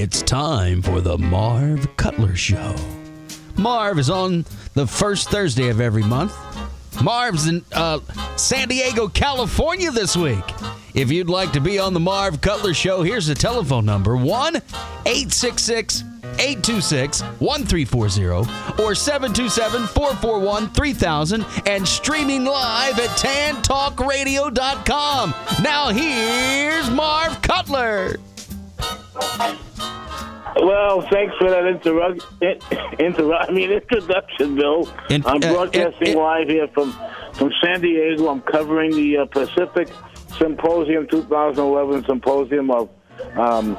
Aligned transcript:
It's 0.00 0.22
time 0.22 0.80
for 0.80 1.02
the 1.02 1.18
Marv 1.18 1.94
Cutler 1.98 2.34
Show. 2.34 2.74
Marv 3.58 3.98
is 3.98 4.08
on 4.08 4.46
the 4.72 4.86
first 4.86 5.28
Thursday 5.28 5.68
of 5.68 5.78
every 5.78 6.02
month. 6.02 6.34
Marv's 7.02 7.46
in 7.46 7.62
uh, 7.72 8.00
San 8.36 8.68
Diego, 8.68 9.08
California 9.08 9.90
this 9.90 10.16
week. 10.16 10.42
If 10.94 11.12
you'd 11.12 11.28
like 11.28 11.52
to 11.52 11.60
be 11.60 11.78
on 11.78 11.92
the 11.92 12.00
Marv 12.00 12.40
Cutler 12.40 12.72
Show, 12.72 13.02
here's 13.02 13.26
the 13.26 13.34
telephone 13.34 13.84
number 13.84 14.16
1 14.16 14.56
866 14.56 16.04
826 16.38 17.20
1340 17.20 18.82
or 18.82 18.94
727 18.94 19.86
441 19.86 20.70
3000 20.70 21.44
and 21.66 21.86
streaming 21.86 22.46
live 22.46 22.98
at 22.98 23.10
tantalkradio.com. 23.18 25.34
Now 25.62 25.90
here's 25.90 26.88
Marv 26.88 27.42
Cutler. 27.42 28.16
Well, 30.62 31.00
thanks 31.10 31.34
for 31.38 31.48
that 31.48 31.66
interrupt, 31.66 32.22
inter- 32.98 33.34
I 33.34 33.50
mean 33.50 33.70
introduction, 33.70 34.56
Bill. 34.56 34.88
In- 35.08 35.24
I'm 35.26 35.36
uh, 35.42 35.52
broadcasting 35.52 36.16
uh, 36.16 36.20
uh, 36.20 36.22
live 36.22 36.48
here 36.48 36.68
from 36.68 36.92
from 37.32 37.50
San 37.64 37.80
Diego. 37.80 38.28
I'm 38.28 38.42
covering 38.42 38.90
the 38.90 39.18
uh, 39.18 39.24
Pacific 39.26 39.88
Symposium 40.36 41.06
2011 41.08 42.04
Symposium 42.04 42.70
of 42.70 42.90
um, 43.36 43.78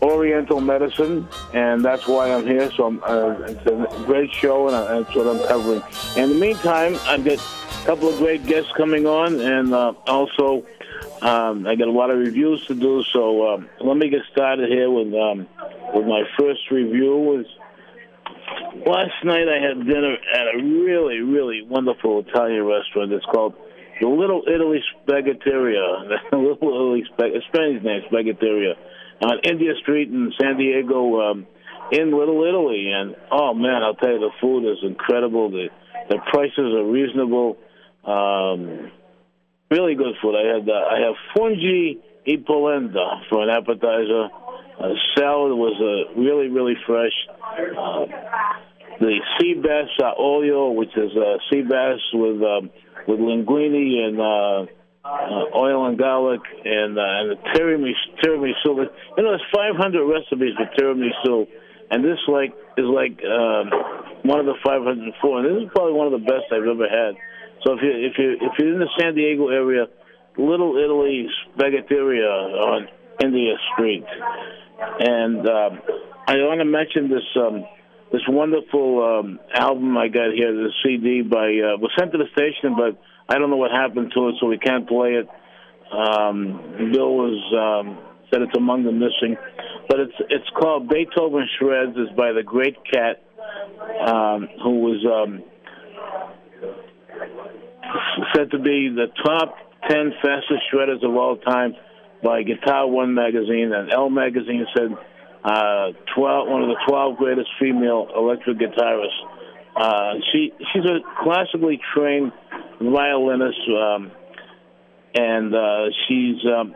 Oriental 0.00 0.60
Medicine, 0.62 1.28
and 1.52 1.84
that's 1.84 2.06
why 2.06 2.32
I'm 2.32 2.46
here. 2.46 2.70
So 2.72 2.86
I'm, 2.86 3.02
uh, 3.02 3.36
it's 3.46 3.66
a 3.66 4.04
great 4.06 4.32
show, 4.32 4.68
and 4.68 4.76
uh, 4.76 5.00
that's 5.02 5.14
what 5.14 5.26
I'm 5.26 5.46
covering. 5.46 5.82
In 6.16 6.30
the 6.30 6.38
meantime, 6.38 6.96
I've 7.04 7.24
got 7.24 7.38
a 7.38 7.86
couple 7.86 8.08
of 8.08 8.16
great 8.16 8.46
guests 8.46 8.72
coming 8.78 9.06
on, 9.06 9.40
and 9.40 9.74
uh, 9.74 9.92
also 10.06 10.64
um, 11.24 11.66
I 11.66 11.74
got 11.74 11.88
a 11.88 11.92
lot 11.92 12.10
of 12.10 12.18
reviews 12.18 12.66
to 12.66 12.74
do. 12.74 13.02
So 13.12 13.54
um, 13.54 13.68
let 13.80 13.96
me 13.96 14.10
get 14.10 14.20
started 14.30 14.68
here 14.68 14.90
with 14.90 15.12
um, 15.14 15.48
with 15.94 16.06
my 16.06 16.22
first 16.38 16.70
review. 16.70 17.16
Was 17.16 17.46
last 18.86 19.24
night 19.24 19.48
I 19.48 19.66
had 19.66 19.86
dinner 19.86 20.12
at 20.12 20.54
a 20.54 20.62
really 20.62 21.20
really 21.20 21.62
wonderful 21.62 22.20
Italian 22.20 22.64
restaurant. 22.64 23.10
It's 23.12 23.24
called 23.24 23.54
the 24.00 24.08
Little 24.08 24.42
Italy 24.46 24.80
Spaghetteria. 25.08 26.20
The 26.30 26.36
Little 26.36 26.68
Italy 26.68 27.04
Spag- 27.16 27.82
name 27.82 28.02
Spaghetteria 28.12 28.74
on 29.22 29.38
India 29.44 29.72
Street 29.80 30.08
in 30.08 30.32
San 30.38 30.58
Diego, 30.58 31.30
um, 31.30 31.46
in 31.90 32.16
Little 32.16 32.44
Italy. 32.44 32.90
And 32.92 33.16
oh 33.32 33.54
man, 33.54 33.82
I'll 33.82 33.94
tell 33.94 34.12
you, 34.12 34.18
the 34.18 34.30
food 34.42 34.70
is 34.70 34.78
incredible. 34.82 35.50
The 35.50 35.68
the 36.10 36.18
prices 36.30 36.58
are 36.58 36.84
reasonable. 36.84 37.56
Um, 38.04 38.90
really 39.70 39.94
good 39.94 40.14
food. 40.22 40.34
I 40.34 40.56
had 40.56 40.68
uh, 40.68 40.72
I 40.72 40.98
have 41.06 41.14
funghi 41.36 41.98
e 42.26 42.36
polenta 42.38 43.22
for 43.30 43.42
an 43.42 43.50
appetizer. 43.50 44.28
Uh, 44.74 44.88
salad 45.16 45.56
was 45.56 45.76
uh, 45.78 46.20
really 46.20 46.48
really 46.48 46.74
fresh. 46.86 47.14
Uh, 47.30 48.06
the 49.00 49.18
sea 49.38 49.54
bass 49.54 49.88
uh, 50.02 50.12
olio, 50.16 50.70
which 50.70 50.96
is 50.96 51.10
uh, 51.16 51.38
sea 51.50 51.62
bass 51.62 52.00
with 52.12 52.42
um, 52.42 52.70
with 53.06 53.18
linguine 53.18 54.06
and 54.06 54.20
uh, 54.20 54.70
uh, 55.04 55.56
oil 55.56 55.86
and 55.86 55.98
garlic, 55.98 56.40
and 56.64 56.96
uh, 56.96 57.20
and 57.20 57.30
the 57.32 57.36
tiramisu. 57.52 58.24
tiramisu. 58.24 58.88
You 59.16 59.22
know, 59.22 59.36
there's 59.36 59.42
500 59.54 60.04
recipes 60.04 60.54
for 60.56 60.66
tiramisu, 60.78 61.46
and 61.90 62.04
this 62.04 62.18
like 62.28 62.54
is 62.76 62.86
like 62.86 63.20
um, 63.24 63.70
one 64.24 64.40
of 64.40 64.46
the 64.46 64.56
504. 64.64 65.38
And 65.38 65.56
this 65.56 65.62
is 65.64 65.70
probably 65.74 65.92
one 65.92 66.06
of 66.06 66.12
the 66.12 66.24
best 66.24 66.48
I've 66.50 66.66
ever 66.66 66.88
had. 66.88 67.14
So 67.64 67.72
if 67.72 67.80
you 67.82 67.92
if 67.92 68.12
you 68.18 68.32
if 68.42 68.52
you're 68.58 68.74
in 68.74 68.78
the 68.78 68.90
San 68.98 69.14
Diego 69.14 69.48
area, 69.48 69.86
Little 70.36 70.76
Italy 70.76 71.26
Spaghetteria 71.56 72.28
on 72.28 72.88
India 73.22 73.54
Street, 73.72 74.04
and 75.00 75.48
um, 75.48 75.80
I 76.28 76.36
want 76.44 76.60
to 76.60 76.66
mention 76.66 77.08
this 77.08 77.24
um, 77.36 77.64
this 78.12 78.20
wonderful 78.28 79.02
um, 79.02 79.40
album 79.54 79.96
I 79.96 80.08
got 80.08 80.34
here, 80.36 80.52
the 80.52 80.70
CD 80.84 81.22
by 81.22 81.46
uh, 81.46 81.80
was 81.80 81.90
sent 81.98 82.12
to 82.12 82.18
the 82.18 82.28
station, 82.32 82.76
but 82.76 83.00
I 83.28 83.38
don't 83.38 83.48
know 83.48 83.56
what 83.56 83.70
happened 83.70 84.12
to 84.14 84.28
it, 84.28 84.34
so 84.40 84.46
we 84.46 84.58
can't 84.58 84.86
play 84.86 85.14
it. 85.14 85.28
Um, 85.90 86.90
Bill 86.92 87.14
was 87.16 87.40
um, 87.56 87.98
said 88.30 88.42
it's 88.42 88.56
among 88.58 88.84
the 88.84 88.92
missing, 88.92 89.38
but 89.88 90.00
it's 90.00 90.16
it's 90.28 90.50
called 90.60 90.90
Beethoven 90.90 91.48
Shreds. 91.58 91.96
It's 91.96 92.14
by 92.14 92.32
the 92.32 92.42
Great 92.42 92.76
Kat, 92.92 93.24
um, 94.06 94.48
who 94.62 94.80
was. 94.80 95.00
Um, 95.06 95.44
said 98.34 98.50
to 98.50 98.58
be 98.58 98.90
the 98.94 99.06
top 99.24 99.56
10 99.88 100.12
fastest 100.22 100.62
shredders 100.72 101.04
of 101.04 101.14
all 101.14 101.36
time 101.36 101.74
by 102.22 102.42
Guitar 102.42 102.88
One 102.88 103.14
magazine, 103.14 103.72
and 103.74 103.92
Elle 103.92 104.10
magazine 104.10 104.66
said 104.74 104.96
uh, 105.44 105.92
12, 106.16 106.48
one 106.48 106.62
of 106.62 106.68
the 106.68 106.80
12 106.88 107.16
greatest 107.16 107.48
female 107.60 108.08
electric 108.16 108.58
guitarists. 108.58 109.20
Uh, 109.76 110.14
she 110.32 110.52
she's 110.72 110.84
a 110.84 111.00
classically 111.22 111.80
trained 111.94 112.32
violinist, 112.80 113.58
um, 113.68 114.12
and 115.14 115.54
uh, 115.54 115.86
she's 116.06 116.36
um, 116.46 116.74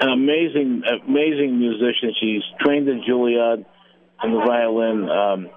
an 0.00 0.08
amazing 0.10 0.82
amazing 1.08 1.58
musician. 1.58 2.12
She's 2.20 2.42
trained 2.60 2.88
at 2.88 3.08
Juilliard 3.08 3.64
on 4.22 4.32
the 4.32 4.40
violin. 4.46 5.08
Um, 5.08 5.50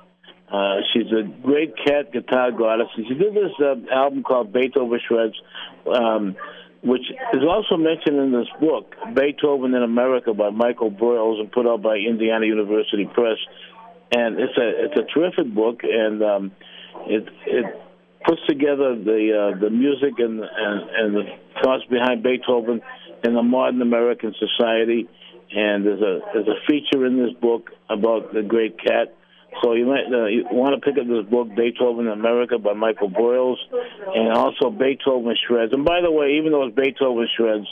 uh, 0.51 0.75
she's 0.93 1.11
a 1.11 1.23
Great 1.41 1.73
Kat 1.77 2.11
guitar 2.11 2.51
goddess. 2.51 2.87
And 2.95 3.07
she 3.07 3.15
did 3.15 3.33
this 3.33 3.51
uh, 3.59 3.75
album 3.93 4.23
called 4.23 4.53
Beethoven 4.53 4.99
Shreds, 5.07 5.35
um, 5.87 6.35
which 6.83 7.01
is 7.33 7.41
also 7.47 7.77
mentioned 7.77 8.17
in 8.17 8.31
this 8.31 8.47
book, 8.59 8.93
Beethoven 9.13 9.73
in 9.73 9.83
America 9.83 10.33
by 10.33 10.49
Michael 10.49 10.91
Broyles 10.91 11.39
and 11.39 11.51
put 11.51 11.65
out 11.65 11.81
by 11.81 11.95
Indiana 11.95 12.45
University 12.45 13.05
Press. 13.05 13.37
And 14.11 14.39
it's 14.39 14.57
a 14.57 14.85
it's 14.85 14.99
a 14.99 15.11
terrific 15.11 15.51
book, 15.51 15.79
and 15.83 16.21
um, 16.21 16.51
it 17.07 17.27
it 17.47 17.65
puts 18.23 18.41
together 18.47 18.95
the 18.95 19.53
uh, 19.55 19.59
the 19.59 19.69
music 19.71 20.19
and 20.19 20.39
and, 20.39 20.89
and 20.89 21.15
the 21.15 21.23
thoughts 21.63 21.83
behind 21.89 22.21
Beethoven 22.21 22.81
in 23.23 23.33
the 23.33 23.41
modern 23.41 23.81
American 23.81 24.35
society. 24.37 25.09
And 25.55 25.85
there's 25.85 26.01
a 26.01 26.19
there's 26.33 26.47
a 26.47 26.59
feature 26.67 27.05
in 27.07 27.17
this 27.17 27.33
book 27.41 27.71
about 27.89 28.33
the 28.33 28.43
Great 28.43 28.77
Kat. 28.77 29.15
So 29.61 29.73
you 29.73 29.85
might 29.85 30.05
uh, 30.11 30.25
you 30.25 30.45
want 30.51 30.75
to 30.75 30.81
pick 30.81 30.99
up 30.99 31.07
this 31.07 31.29
book, 31.29 31.49
Beethoven 31.55 32.07
in 32.07 32.11
America 32.11 32.57
by 32.57 32.73
Michael 32.73 33.09
Broyles, 33.09 33.57
and 34.15 34.31
also 34.31 34.69
Beethoven 34.69 35.35
Shreds. 35.47 35.73
And 35.73 35.85
by 35.85 36.01
the 36.01 36.11
way, 36.11 36.37
even 36.39 36.51
though 36.51 36.65
it's 36.67 36.75
Beethoven 36.75 37.27
Shreds, 37.37 37.67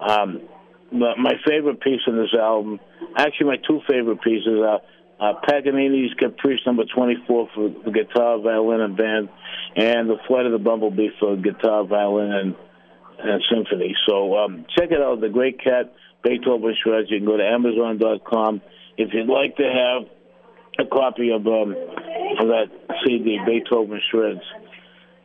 um, 0.00 0.42
my 0.90 1.34
favorite 1.46 1.80
piece 1.80 2.00
in 2.06 2.16
this 2.16 2.34
album, 2.38 2.80
actually 3.16 3.46
my 3.46 3.56
two 3.66 3.80
favorite 3.88 4.22
pieces 4.22 4.58
are 4.64 4.80
uh, 5.20 5.34
Paganini's 5.46 6.14
Caprice 6.14 6.60
Number 6.64 6.84
24 6.84 7.48
for 7.54 7.68
the 7.84 7.90
guitar, 7.90 8.38
violin, 8.40 8.80
and 8.80 8.96
band, 8.96 9.28
and 9.76 10.08
The 10.08 10.16
Flight 10.26 10.46
of 10.46 10.52
the 10.52 10.58
Bumblebee 10.58 11.08
for 11.18 11.36
guitar, 11.36 11.84
violin, 11.84 12.32
and, 12.32 12.56
and 13.18 13.42
symphony. 13.52 13.94
So 14.08 14.36
um, 14.36 14.64
check 14.78 14.92
it 14.92 15.02
out, 15.02 15.20
The 15.20 15.28
Great 15.28 15.62
Kat, 15.62 15.92
Beethoven 16.22 16.74
Shreds. 16.82 17.10
You 17.10 17.18
can 17.18 17.26
go 17.26 17.36
to 17.36 17.44
Amazon.com. 17.44 18.62
If 18.96 19.10
you'd 19.12 19.28
like 19.28 19.56
to 19.56 19.64
have 19.64 20.08
a 20.78 20.84
copy 20.86 21.30
of 21.30 21.46
um, 21.46 21.74
of 22.38 22.46
that 22.48 22.70
CD, 23.04 23.38
Beethoven 23.44 24.00
Shreds. 24.10 24.42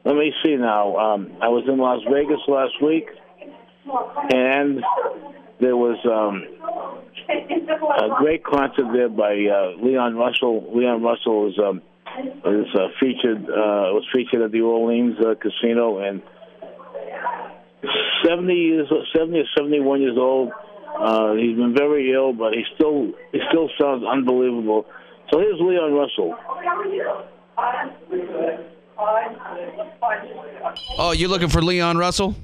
Let 0.03 0.16
me 0.16 0.34
see 0.44 0.56
now. 0.56 0.97
Um, 0.97 1.38
I 1.41 1.47
was 1.50 1.64
in 1.68 1.78
Las 1.78 2.02
Vegas 2.12 2.41
last 2.47 2.81
week, 2.81 3.08
and 4.34 4.84
there 5.59 5.78
was 5.78 5.97
um, 6.06 6.44
a 7.30 8.19
great 8.19 8.44
concert 8.44 8.91
there 8.91 9.09
by 9.09 9.34
uh, 9.34 9.81
Leon 9.81 10.16
Russell. 10.16 10.75
Leon 10.75 11.03
Russell 11.03 11.46
was 11.46 11.59
um, 11.59 11.81
was 12.44 12.68
uh, 12.75 12.88
featured 13.00 13.44
uh, 13.46 13.94
was 13.94 14.06
featured 14.14 14.41
at 14.41 14.52
the 14.52 14.62
Orleans 14.62 15.16
uh, 15.20 15.35
Casino, 15.40 16.00
and 16.00 16.22
seventy 18.26 18.55
years, 18.55 18.91
seventy 19.16 19.40
or 19.40 19.50
seventy 19.55 19.79
one 19.79 20.02
years 20.02 20.17
old. 20.17 20.52
Uh, 21.00 21.34
he's 21.34 21.55
been 21.55 21.73
very 21.76 22.11
ill, 22.11 22.34
but 22.34 22.53
he 22.53 22.64
still 22.76 23.14
he 23.32 23.40
still 23.50 23.70
sounds 23.79 24.03
unbelievable. 24.03 24.85
So 25.34 25.40
here's 25.40 25.59
Leon 25.59 25.94
Russell. 25.94 26.38
Oh, 31.00 31.12
you 31.12 31.28
looking 31.28 31.50
for 31.50 31.59
Leon 31.59 31.97
Russell? 31.97 32.35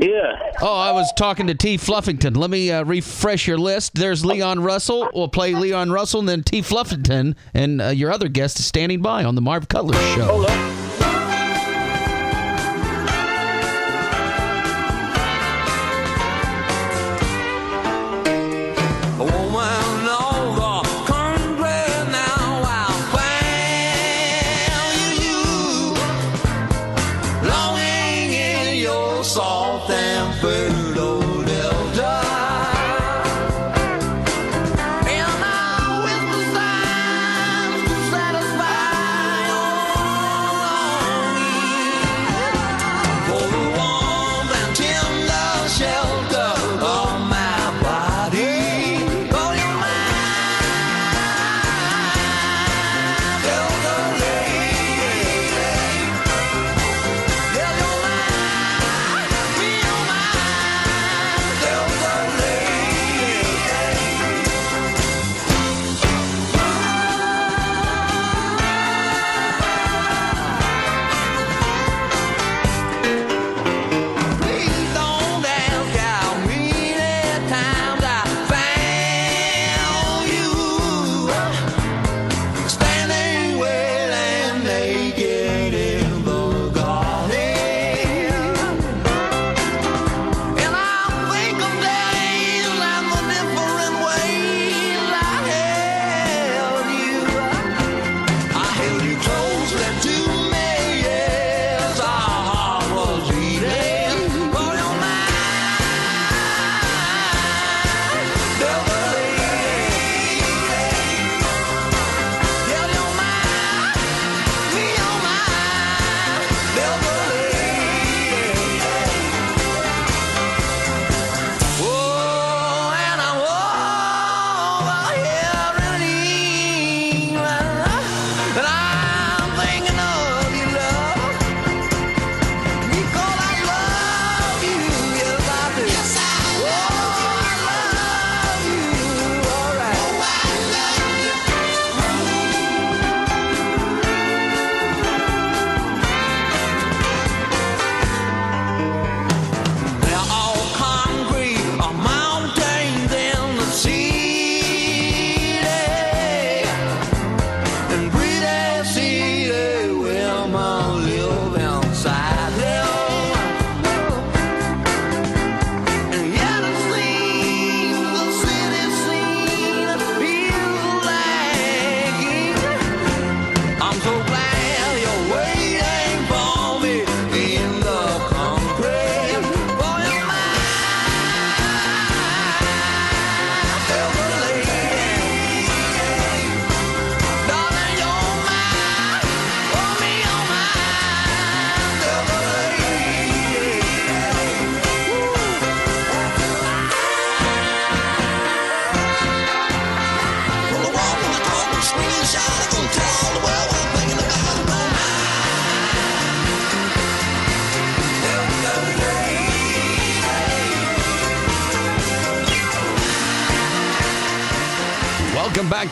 Yeah. 0.00 0.32
Oh, 0.62 0.74
I 0.74 0.92
was 0.92 1.12
talking 1.12 1.46
to 1.48 1.54
T. 1.54 1.76
Fluffington. 1.76 2.34
Let 2.34 2.48
me 2.48 2.70
uh, 2.70 2.84
refresh 2.84 3.46
your 3.46 3.58
list. 3.58 3.96
There's 3.96 4.24
Leon 4.24 4.60
Russell. 4.62 5.10
We'll 5.12 5.28
play 5.28 5.54
Leon 5.54 5.90
Russell 5.90 6.20
and 6.20 6.28
then 6.30 6.42
T. 6.42 6.62
Fluffington, 6.62 7.36
and 7.52 7.82
uh, 7.82 7.88
your 7.88 8.10
other 8.10 8.28
guest 8.28 8.58
is 8.58 8.64
standing 8.64 9.02
by 9.02 9.24
on 9.24 9.34
the 9.34 9.42
Marv 9.42 9.68
Cutler 9.68 9.92
Show. 10.14 10.81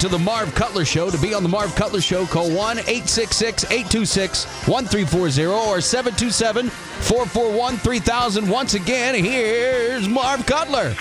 To 0.00 0.08
the 0.08 0.19
Marv 0.19 0.55
Cutler 0.55 0.87
Show. 0.87 1.11
To 1.11 1.19
be 1.19 1.35
on 1.35 1.43
the 1.43 1.49
Marv 1.49 1.75
Cutler 1.75 2.00
Show, 2.00 2.25
call 2.25 2.49
1 2.49 2.79
866 2.79 3.64
826 3.64 4.47
1340 4.67 5.47
or 5.47 5.81
727 5.82 6.70
441 6.70 7.76
3000. 7.76 8.49
Once 8.49 8.73
again, 8.73 9.14
here's 9.14 10.08
Marv 10.08 10.47
Cutler. 10.47 10.94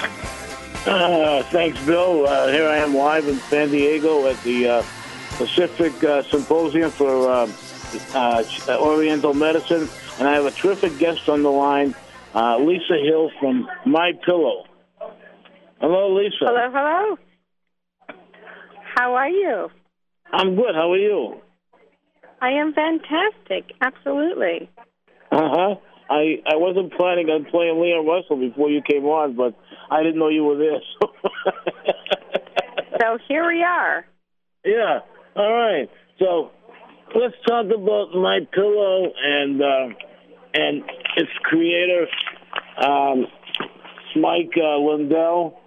Uh, 0.85 1.43
thanks, 1.43 1.81
Bill. 1.85 2.27
Uh, 2.27 2.47
here 2.49 2.67
I 2.67 2.77
am 2.77 2.93
live 2.93 3.29
in 3.29 3.37
San 3.37 3.69
Diego 3.69 4.27
at 4.27 4.41
the 4.43 4.67
uh, 4.67 4.83
Pacific 5.37 6.03
uh, 6.03 6.21
Symposium 6.23 6.91
for 6.91 7.29
uh, 7.29 7.49
uh, 8.13 8.43
Oriental 8.81 9.33
Medicine, 9.33 9.87
and 10.19 10.27
I 10.27 10.33
have 10.33 10.45
a 10.45 10.51
terrific 10.51 10.97
guest 10.97 11.29
on 11.29 11.41
the 11.41 11.51
line, 11.51 11.95
uh, 12.35 12.57
Lisa 12.57 12.97
Hill 12.97 13.31
from 13.39 13.69
My 13.85 14.11
Pillow. 14.25 14.65
Hello, 15.79 16.13
Lisa. 16.13 16.35
Hello, 16.41 16.69
hello. 16.69 17.18
How 18.99 19.13
are 19.13 19.29
you? 19.29 19.69
I'm 20.33 20.57
good. 20.57 20.75
How 20.75 20.91
are 20.91 20.97
you? 20.97 21.35
I 22.41 22.49
am 22.49 22.73
fantastic. 22.73 23.73
Absolutely. 23.79 24.69
Uh 25.31 25.47
huh. 25.49 25.75
I 26.09 26.41
I 26.45 26.57
wasn't 26.57 26.91
planning 26.91 27.29
on 27.29 27.45
playing 27.49 27.79
Leon 27.81 28.06
Russell 28.06 28.35
before 28.35 28.69
you 28.69 28.81
came 28.81 29.06
on, 29.06 29.37
but 29.37 29.57
I 29.89 30.03
didn't 30.03 30.19
know 30.19 30.27
you 30.27 30.44
were 30.44 30.57
there. 30.57 30.81
So. 30.99 31.07
So 32.99 33.18
here 33.29 33.47
we 33.47 33.63
are. 33.63 34.06
yeah. 34.65 34.99
All 35.37 35.53
right. 35.53 35.89
So 36.19 36.51
let's 37.15 37.35
talk 37.47 37.68
about 37.68 38.13
my 38.13 38.39
pillow 38.53 39.13
and 39.23 39.61
uh, 39.61 39.95
and 40.56 40.83
its 41.15 41.31
creator, 41.44 42.06
um, 42.85 43.27
Mike 44.18 44.51
uh, 44.61 44.77
Lindell, 44.77 45.57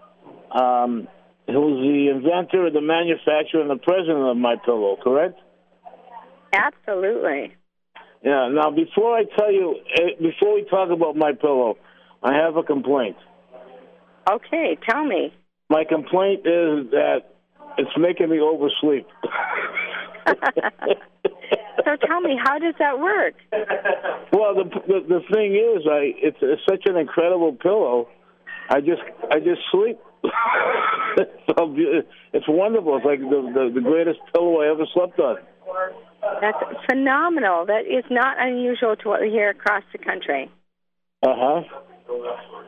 um, 0.50 1.08
who's 1.46 1.80
the 1.80 2.08
inventor, 2.14 2.70
the 2.70 2.80
manufacturer, 2.80 3.60
and 3.60 3.70
the 3.70 3.82
president 3.82 4.28
of 4.28 4.36
my 4.36 4.56
pillow. 4.64 4.96
Correct? 5.02 5.38
Absolutely. 6.52 7.54
Yeah. 8.24 8.48
Now, 8.52 8.70
before 8.70 9.16
I 9.16 9.24
tell 9.36 9.52
you, 9.52 9.76
eh, 9.94 10.20
before 10.20 10.54
we 10.54 10.64
talk 10.68 10.90
about 10.90 11.16
my 11.16 11.32
pillow, 11.32 11.76
I 12.22 12.34
have 12.34 12.56
a 12.56 12.62
complaint. 12.62 13.16
Okay, 14.30 14.78
tell 14.88 15.04
me. 15.04 15.32
My 15.68 15.84
complaint 15.84 16.40
is 16.40 16.90
that 16.92 17.22
it's 17.78 17.90
making 17.98 18.28
me 18.30 18.40
oversleep. 18.40 19.06
So 21.84 21.96
tell 22.06 22.20
me, 22.20 22.38
how 22.42 22.58
does 22.58 22.74
that 22.78 22.98
work? 22.98 23.34
well, 24.32 24.54
the, 24.54 24.64
the 24.86 25.00
the 25.08 25.20
thing 25.32 25.54
is, 25.56 25.86
I 25.90 26.12
it's, 26.16 26.36
it's 26.40 26.62
such 26.68 26.82
an 26.86 26.96
incredible 26.96 27.52
pillow. 27.54 28.08
I 28.70 28.80
just 28.80 29.02
I 29.30 29.38
just 29.38 29.60
sleep. 29.70 29.98
It's, 30.24 31.30
so 31.46 31.74
it's 32.32 32.48
wonderful. 32.48 32.96
It's 32.96 33.06
like 33.06 33.20
the, 33.20 33.40
the 33.54 33.70
the 33.74 33.80
greatest 33.80 34.20
pillow 34.32 34.62
I 34.62 34.70
ever 34.70 34.86
slept 34.94 35.18
on. 35.18 35.36
That's 36.40 36.58
phenomenal. 36.88 37.66
That 37.66 37.82
is 37.86 38.04
not 38.10 38.36
unusual 38.38 38.96
to 38.96 39.08
what 39.08 39.20
we 39.20 39.30
hear 39.30 39.50
across 39.50 39.82
the 39.92 39.98
country. 39.98 40.50
Uh 41.22 41.34
huh. 41.34 41.62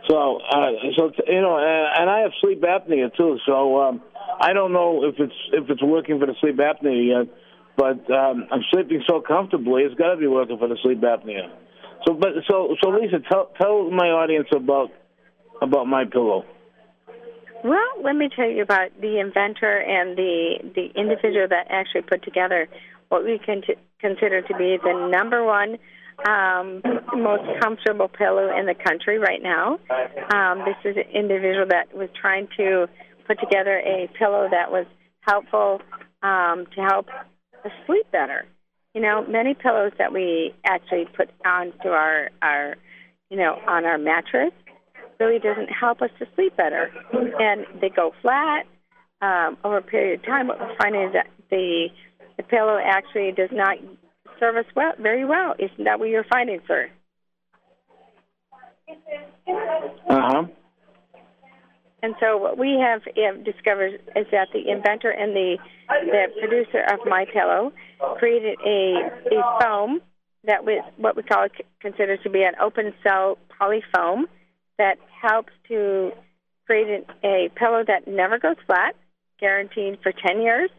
So, 0.09 0.39
uh, 0.39 0.71
so 0.97 1.11
you 1.27 1.41
know, 1.41 1.57
and, 1.59 2.03
and 2.03 2.11
I 2.11 2.21
have 2.21 2.33
sleep 2.41 2.63
apnea 2.63 3.15
too. 3.17 3.39
So 3.47 3.81
um, 3.81 4.03
I 4.41 4.53
don't 4.53 4.73
know 4.73 5.05
if 5.05 5.15
it's 5.19 5.35
if 5.53 5.71
it's 5.71 5.83
working 5.83 6.19
for 6.19 6.27
the 6.27 6.35
sleep 6.41 6.57
apnea 6.57 7.25
yet, 7.25 7.35
but 7.77 8.11
um, 8.13 8.47
I'm 8.53 8.63
sleeping 8.73 9.03
so 9.09 9.23
comfortably. 9.27 9.83
It's 9.83 9.95
got 9.95 10.11
to 10.11 10.17
be 10.17 10.27
working 10.27 10.59
for 10.59 10.69
the 10.69 10.77
sleep 10.83 11.01
apnea. 11.01 11.51
So, 12.07 12.15
but 12.15 12.31
so 12.49 12.77
so 12.83 12.91
Lisa, 12.91 13.19
tell 13.31 13.51
tell 13.61 13.91
my 13.91 14.09
audience 14.09 14.49
about 14.55 14.91
about 15.63 15.87
my 15.87 16.05
pillow. 16.05 16.45
Well, 17.65 17.81
let 18.03 18.15
me 18.15 18.29
tell 18.29 18.49
you 18.49 18.63
about 18.63 18.91
the 19.01 19.19
inventor 19.19 19.79
and 19.79 20.19
the 20.19 20.59
the 20.75 21.01
individual 21.01 21.49
that 21.49 21.67
actually 21.71 22.03
put 22.03 22.23
together 22.23 22.69
what 23.09 23.25
we 23.25 23.39
can 23.39 23.63
t- 23.63 23.77
consider 24.01 24.43
to 24.43 24.55
be 24.59 24.77
the 24.85 25.09
number 25.11 25.43
one 25.43 25.79
um, 26.29 26.83
most 27.15 27.45
comfortable 27.63 28.09
pillow 28.09 28.55
in 28.55 28.67
the 28.67 28.75
country 28.75 29.19
right 29.19 29.43
now. 29.43 29.79
Um, 30.31 30.67
this 30.67 30.77
is 30.85 30.99
an 30.99 31.11
individual 31.15 31.65
that 31.71 31.97
was 31.97 32.11
trying 32.21 32.49
to 32.59 32.87
put 33.27 33.41
together 33.41 33.79
a 33.79 34.11
pillow 34.19 34.47
that 34.51 34.71
was 34.71 34.85
helpful 35.21 35.81
um, 36.23 36.67
to 36.77 36.83
help 36.83 37.09
us 37.65 37.73
sleep 37.87 38.05
better. 38.13 38.45
You 38.93 39.01
know, 39.01 39.25
many 39.27 39.55
pillows 39.55 39.93
that 39.97 40.13
we 40.13 40.55
actually 40.67 41.07
put 41.17 41.31
onto 41.47 41.89
our 41.89 42.29
our 42.43 42.77
you 43.31 43.39
know 43.39 43.59
on 43.67 43.87
our 43.87 43.97
mattress 43.97 44.53
really 45.21 45.39
doesn't 45.39 45.69
help 45.69 46.03
us 46.03 46.11
to 46.19 46.27
sleep 46.35 46.57
better, 46.57 46.91
and 47.13 47.67
they 47.81 47.89
go 47.89 48.13
flat 48.23 48.67
um, 49.23 49.57
over 49.65 49.79
a 49.79 49.83
period 49.83 50.21
of 50.21 50.27
time. 50.27 50.49
What 50.49 50.61
we're 50.61 50.77
finding 50.77 51.03
is 51.03 51.13
that 51.13 51.29
the 51.51 51.89
the 52.37 52.43
pillow 52.43 52.79
actually 52.85 53.33
does 53.33 53.51
not 53.53 53.77
serve 54.41 54.57
us 54.57 54.67
well 54.75 54.93
very 55.01 55.25
well. 55.25 55.55
Isn't 55.59 55.85
that 55.85 55.99
what 55.99 56.09
you're 56.09 56.25
finding, 56.25 56.61
sir? 56.67 56.91
Uh 60.09 60.21
huh. 60.29 60.43
And 62.03 62.15
so 62.21 62.37
what 62.37 62.59
we 62.59 62.79
have 62.79 63.03
discovered 63.45 63.95
is 64.15 64.27
that 64.31 64.49
the 64.53 64.71
inventor 64.71 65.11
and 65.11 65.35
the 65.35 65.57
the 65.89 66.27
producer 66.39 66.83
of 66.93 67.01
My 67.07 67.25
Pillow 67.33 67.73
created 68.19 68.59
a 68.67 69.09
a 69.33 69.59
foam 69.61 70.01
that 70.45 70.65
was 70.65 70.85
what 70.99 71.17
we 71.17 71.23
call 71.23 71.47
considered 71.81 72.23
to 72.23 72.31
be 72.31 72.43
an 72.43 72.53
open 72.61 72.93
cell 73.03 73.39
polyfoam 73.59 74.25
that 74.79 74.97
helps 75.23 75.53
to 75.69 76.13
create 76.67 77.05
a 77.23 77.49
pillow 77.57 77.85
that 77.87 78.07
never 78.09 78.39
goes 78.39 78.57
flat, 78.67 78.95
guaranteed 79.39 79.99
for 80.03 80.13
10 80.13 80.41
years, 80.43 80.71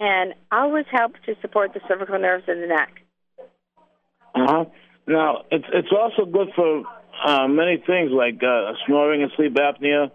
and 0.00 0.34
always 0.52 0.86
helps 0.90 1.16
to 1.26 1.34
support 1.42 1.74
the 1.74 1.80
cervical 1.88 2.18
nerves 2.18 2.44
in 2.48 2.60
the 2.60 2.66
neck. 2.66 2.90
Uh 4.34 4.46
huh. 4.46 4.64
Now 5.06 5.44
it's 5.50 5.64
it's 5.72 5.88
also 5.90 6.30
good 6.30 6.48
for 6.54 6.84
uh, 7.26 7.48
many 7.48 7.82
things 7.84 8.10
like 8.12 8.40
uh, 8.42 8.72
snoring 8.86 9.22
and 9.22 9.32
sleep 9.36 9.54
apnea, 9.54 10.10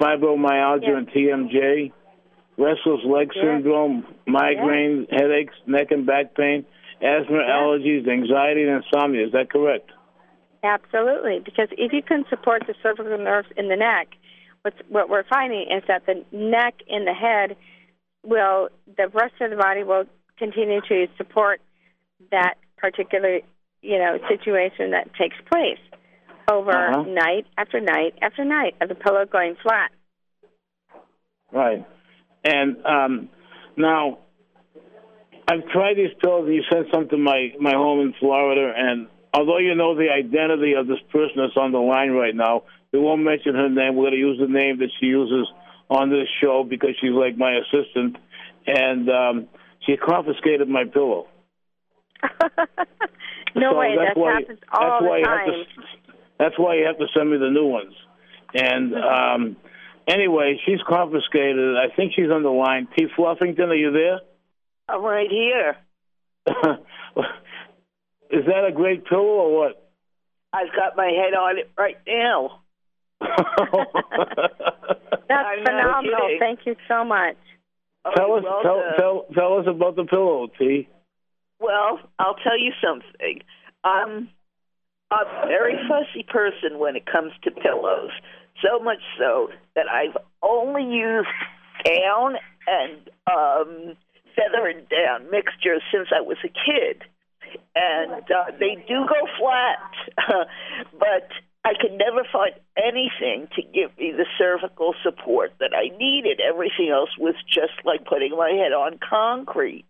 fibromyalgia 0.00 0.82
Yeah. 0.82 0.96
and 0.98 1.08
TMJ, 1.08 1.92
restless 2.58 3.00
leg 3.04 3.30
Yeah. 3.34 3.42
syndrome, 3.42 4.04
migraines, 4.28 5.06
headaches, 5.10 5.54
neck 5.66 5.90
and 5.92 6.04
back 6.04 6.34
pain, 6.34 6.66
asthma, 7.00 7.38
allergies, 7.38 8.06
anxiety, 8.08 8.64
and 8.64 8.82
insomnia. 8.84 9.26
Is 9.26 9.32
that 9.32 9.50
correct? 9.50 9.90
Absolutely, 10.62 11.40
because 11.44 11.68
if 11.72 11.92
you 11.92 12.02
can 12.02 12.24
support 12.30 12.62
the 12.66 12.74
cervical 12.82 13.18
nerves 13.18 13.48
in 13.56 13.68
the 13.68 13.76
neck, 13.76 14.08
what's, 14.62 14.76
what 14.88 15.08
we're 15.08 15.24
finding 15.24 15.62
is 15.62 15.82
that 15.88 16.06
the 16.06 16.24
neck 16.30 16.74
and 16.88 17.06
the 17.06 17.12
head 17.12 17.56
will, 18.24 18.68
the 18.96 19.08
rest 19.08 19.34
of 19.40 19.50
the 19.50 19.56
body 19.56 19.82
will 19.82 20.04
continue 20.38 20.80
to 20.88 21.06
support 21.16 21.60
that 22.30 22.54
particular, 22.76 23.40
you 23.80 23.98
know, 23.98 24.18
situation 24.28 24.92
that 24.92 25.12
takes 25.14 25.36
place 25.52 25.80
over 26.50 26.70
Uh-huh. 26.70 27.02
night 27.02 27.46
after 27.58 27.80
night 27.80 28.14
after 28.22 28.44
night 28.44 28.74
of 28.80 28.88
the 28.88 28.94
pillow 28.94 29.24
going 29.24 29.56
flat. 29.62 29.90
Right. 31.52 31.84
And 32.44 32.84
um, 32.86 33.28
now, 33.76 34.18
I've 35.48 35.66
tried 35.72 35.96
these 35.96 36.14
pills, 36.22 36.46
and 36.46 36.54
you 36.54 36.62
sent 36.72 36.86
some 36.92 37.08
to 37.08 37.16
my 37.16 37.52
my 37.60 37.72
home 37.72 38.00
in 38.00 38.14
Florida. 38.18 38.72
And 38.76 39.08
although 39.34 39.58
you 39.58 39.74
know 39.74 39.94
the 39.94 40.08
identity 40.10 40.74
of 40.74 40.86
this 40.86 40.98
person 41.10 41.36
that's 41.36 41.56
on 41.56 41.72
the 41.72 41.78
line 41.78 42.10
right 42.10 42.34
now, 42.34 42.62
we 42.92 42.98
won't 42.98 43.22
mention 43.22 43.54
her 43.54 43.68
name. 43.68 43.96
We're 43.96 44.10
going 44.10 44.12
to 44.12 44.18
use 44.18 44.38
the 44.40 44.46
name 44.52 44.78
that 44.78 44.90
she 45.00 45.06
uses 45.06 45.46
on 45.88 46.10
this 46.10 46.28
show 46.40 46.64
because 46.68 46.90
she's 47.00 47.12
like 47.12 47.36
my 47.36 47.52
assistant, 47.58 48.16
and 48.66 49.08
um, 49.10 49.48
she 49.86 49.96
confiscated 49.96 50.68
my 50.68 50.84
pillow. 50.84 51.26
no 53.54 53.72
So 53.72 53.78
way, 53.78 53.96
that's 53.98 54.14
that 54.14 54.16
why- 54.16 54.32
happens 54.40 54.58
all 54.72 54.80
that's 55.00 55.02
why 55.02 55.16
the 55.16 55.18
you 55.20 55.28
have 55.28 55.46
time. 55.46 55.64
to- 55.76 56.08
That's 56.38 56.58
why 56.58 56.74
you 56.76 56.86
have 56.86 56.98
to 56.98 57.06
send 57.16 57.30
me 57.30 57.38
the 57.38 57.50
new 57.50 57.66
ones. 57.66 57.94
And 58.54 58.94
um, 58.94 59.56
anyway, 60.06 60.60
she's 60.66 60.80
confiscated. 60.88 61.76
I 61.76 61.94
think 61.94 62.12
she's 62.14 62.30
on 62.30 62.42
the 62.42 62.50
line. 62.50 62.86
T. 62.96 63.06
Fluffington, 63.16 63.68
are 63.68 63.74
you 63.74 63.90
there? 63.92 64.20
I'm 64.88 65.02
right 65.02 65.30
here. 65.30 65.76
Is 68.32 68.44
that 68.46 68.64
a 68.66 68.72
great 68.72 69.04
pillow 69.04 69.22
or 69.22 69.56
what? 69.56 69.90
I've 70.52 70.74
got 70.74 70.96
my 70.96 71.06
head 71.06 71.34
on 71.34 71.58
it 71.58 71.70
right 71.78 71.96
now. 72.06 72.60
That's 73.20 73.32
I'm 75.30 75.64
phenomenal. 75.64 76.20
kidding. 76.20 76.38
Thank 76.40 76.60
you 76.66 76.76
so 76.88 77.04
much. 77.04 77.36
tell 78.16 78.32
Oh, 78.32 78.36
us, 78.38 78.44
well 78.44 78.62
tell, 78.62 78.80
done. 78.80 78.96
tell, 78.98 79.26
tell 79.34 79.58
us 79.58 79.66
about 79.68 79.96
the 79.96 80.04
pillow, 80.04 80.48
T. 80.58 80.88
Well, 81.60 82.00
I'll 82.18 82.34
tell 82.42 82.58
you 82.58 82.72
something. 82.82 83.40
I'm 83.84 84.28
a 85.12 85.46
very 85.46 85.76
fussy 85.88 86.24
person 86.28 86.78
when 86.78 86.96
it 86.96 87.06
comes 87.06 87.32
to 87.44 87.50
pillows. 87.50 88.10
So 88.62 88.78
much 88.82 88.98
so 89.18 89.48
that 89.74 89.86
I've 89.88 90.16
only 90.42 90.82
used 90.84 91.28
down 91.84 92.34
and 92.66 93.08
um, 93.30 93.96
feather 94.36 94.66
and 94.66 94.88
down 94.88 95.30
mixture 95.30 95.76
since 95.92 96.08
I 96.14 96.20
was 96.20 96.36
a 96.44 96.48
kid. 96.48 97.02
And 97.74 98.24
uh, 98.30 98.52
they 98.58 98.76
do 98.86 99.06
go 99.08 99.26
flat, 99.38 100.46
but 100.98 101.28
I 101.64 101.72
could 101.80 101.92
never 101.92 102.26
find 102.30 102.52
anything 102.76 103.48
to 103.56 103.62
give 103.62 103.96
me 103.96 104.12
the 104.12 104.26
cervical 104.36 104.94
support 105.02 105.52
that 105.60 105.70
I 105.74 105.96
needed. 105.96 106.40
Everything 106.40 106.90
else 106.92 107.10
was 107.18 107.34
just 107.48 107.72
like 107.84 108.04
putting 108.04 108.32
my 108.32 108.50
head 108.50 108.72
on 108.72 108.98
concrete. 108.98 109.86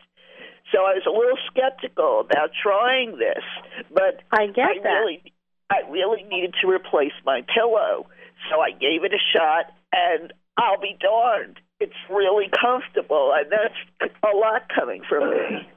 So 0.71 0.79
I 0.85 0.95
was 0.95 1.05
a 1.07 1.11
little 1.11 1.39
skeptical 1.51 2.21
about 2.21 2.51
trying 2.63 3.19
this, 3.19 3.45
but 3.93 4.23
I 4.31 4.47
get 4.47 4.69
I 4.69 4.83
that. 4.83 4.89
really, 4.89 5.33
I 5.71 5.81
really 5.91 6.23
needed 6.23 6.55
to 6.63 6.69
replace 6.69 7.17
my 7.25 7.43
pillow. 7.53 8.07
So 8.51 8.61
I 8.61 8.71
gave 8.71 9.05
it 9.05 9.13
a 9.13 9.23
shot, 9.33 9.73
and 9.93 10.33
I'll 10.57 10.81
be 10.81 10.97
darned, 11.01 11.59
it's 11.81 11.99
really 12.11 12.47
comfortable, 12.49 13.33
and 13.35 13.51
that's 13.51 14.13
a 14.23 14.37
lot 14.37 14.69
coming 14.75 15.03
from 15.09 15.31
me. 15.31 15.69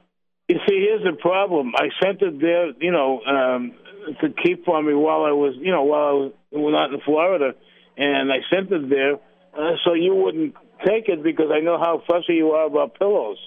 You 0.48 0.56
see, 0.68 0.86
here's 0.88 1.02
the 1.02 1.18
problem. 1.20 1.72
I 1.76 1.88
sent 2.02 2.22
it 2.22 2.40
there, 2.40 2.70
you 2.80 2.92
know, 2.92 3.20
um, 3.22 3.72
to 4.20 4.28
keep 4.42 4.64
for 4.64 4.80
me 4.80 4.94
while 4.94 5.24
I 5.24 5.32
was, 5.32 5.54
you 5.58 5.72
know, 5.72 5.82
while 5.82 6.30
I 6.52 6.56
was 6.56 6.72
not 6.72 6.92
in 6.92 7.00
Florida, 7.04 7.54
and 7.96 8.30
I 8.30 8.38
sent 8.52 8.70
it 8.70 8.88
there 8.88 9.14
uh, 9.56 9.76
so 9.84 9.94
you 9.94 10.14
wouldn't 10.14 10.54
take 10.84 11.08
it 11.08 11.22
because 11.22 11.50
I 11.50 11.60
know 11.60 11.78
how 11.78 12.02
fussy 12.06 12.34
you 12.34 12.50
are 12.50 12.66
about 12.66 12.98
pillows. 12.98 13.38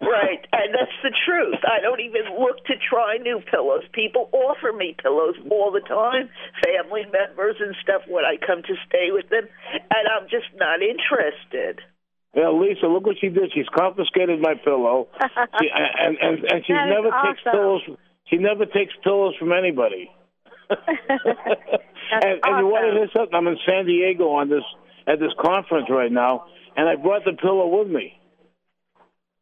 Right, 0.00 0.46
and 0.52 0.70
that's 0.72 0.94
the 1.02 1.10
truth. 1.26 1.58
I 1.66 1.82
don't 1.82 1.98
even 1.98 2.38
look 2.38 2.64
to 2.70 2.74
try 2.78 3.18
new 3.18 3.42
pillows. 3.50 3.82
People 3.92 4.30
offer 4.32 4.72
me 4.72 4.94
pillows 4.94 5.34
all 5.50 5.72
the 5.72 5.82
time, 5.82 6.30
family 6.62 7.02
members 7.10 7.56
and 7.58 7.74
stuff 7.82 8.02
when 8.06 8.24
I 8.24 8.38
come 8.38 8.62
to 8.62 8.74
stay 8.86 9.10
with 9.10 9.28
them, 9.28 9.48
and 9.74 10.04
I'm 10.06 10.30
just 10.30 10.54
not 10.54 10.78
interested. 10.80 11.82
Well, 12.34 12.60
Lisa, 12.60 12.86
look 12.86 13.06
what 13.06 13.16
she 13.20 13.28
did. 13.28 13.52
She's 13.54 13.68
confiscated 13.74 14.40
my 14.40 14.54
pillow, 14.62 15.08
she, 15.60 15.68
and 15.74 16.16
and 16.20 16.44
and 16.44 16.64
she 16.66 16.72
never 16.72 17.10
takes 17.24 17.40
awesome. 17.46 17.52
pillows. 17.52 17.82
She 18.28 18.36
never 18.36 18.66
takes 18.66 18.92
pillows 19.02 19.34
from 19.38 19.52
anybody. 19.52 20.10
and, 20.70 22.40
and 22.42 22.58
you 22.58 22.66
want 22.66 22.84
to 22.86 22.92
hear 22.92 23.08
something? 23.16 23.34
I'm 23.34 23.46
in 23.48 23.56
San 23.66 23.86
Diego 23.86 24.24
on 24.36 24.50
this 24.50 24.64
at 25.06 25.18
this 25.18 25.32
conference 25.40 25.86
right 25.88 26.12
now, 26.12 26.44
and 26.76 26.88
I 26.88 26.96
brought 26.96 27.24
the 27.24 27.32
pillow 27.32 27.66
with 27.78 27.88
me. 27.88 28.18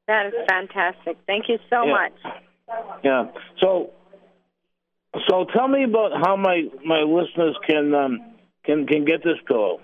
That 0.06 0.26
is 0.26 0.34
fantastic. 0.48 1.18
Thank 1.26 1.48
you 1.48 1.58
so 1.68 1.84
Yeah. 1.84 1.92
much. 1.92 2.34
Yeah. 3.02 3.24
So, 3.60 3.90
so 5.28 5.44
tell 5.52 5.66
me 5.68 5.84
about 5.84 6.12
how 6.24 6.36
my 6.36 6.68
my 6.84 7.00
listeners 7.00 7.56
can 7.68 7.94
um, 7.94 8.20
can 8.64 8.86
can 8.86 9.04
get 9.04 9.24
this 9.24 9.38
pillow. 9.46 9.80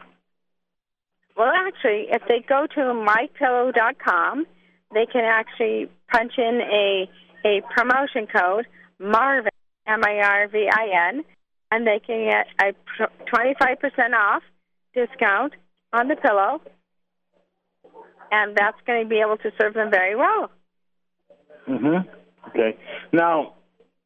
Well, 1.36 1.50
actually, 1.54 2.06
if 2.10 2.22
they 2.28 2.44
go 2.46 2.66
to 2.74 2.80
mypillow.com, 2.80 4.46
they 4.92 5.06
can 5.06 5.24
actually 5.24 5.88
punch 6.10 6.32
in 6.36 6.60
a 6.60 7.08
a 7.44 7.60
promotion 7.74 8.26
code 8.26 8.66
Marvin 8.98 9.50
M 9.86 10.00
I 10.04 10.20
R 10.22 10.48
V 10.48 10.68
I 10.70 11.08
N, 11.08 11.24
and 11.70 11.86
they 11.86 12.00
can 12.06 12.28
get 12.28 12.46
a 12.60 12.74
twenty 13.26 13.54
five 13.58 13.80
percent 13.80 14.14
off 14.14 14.42
discount 14.94 15.54
on 15.92 16.08
the 16.08 16.16
pillow, 16.16 16.60
and 18.30 18.56
that's 18.56 18.76
going 18.86 19.04
to 19.04 19.08
be 19.08 19.20
able 19.20 19.38
to 19.38 19.50
serve 19.60 19.74
them 19.74 19.90
very 19.90 20.14
well. 20.14 20.50
Mm-hmm. 21.68 22.08
Okay. 22.48 22.78
Now, 23.12 23.54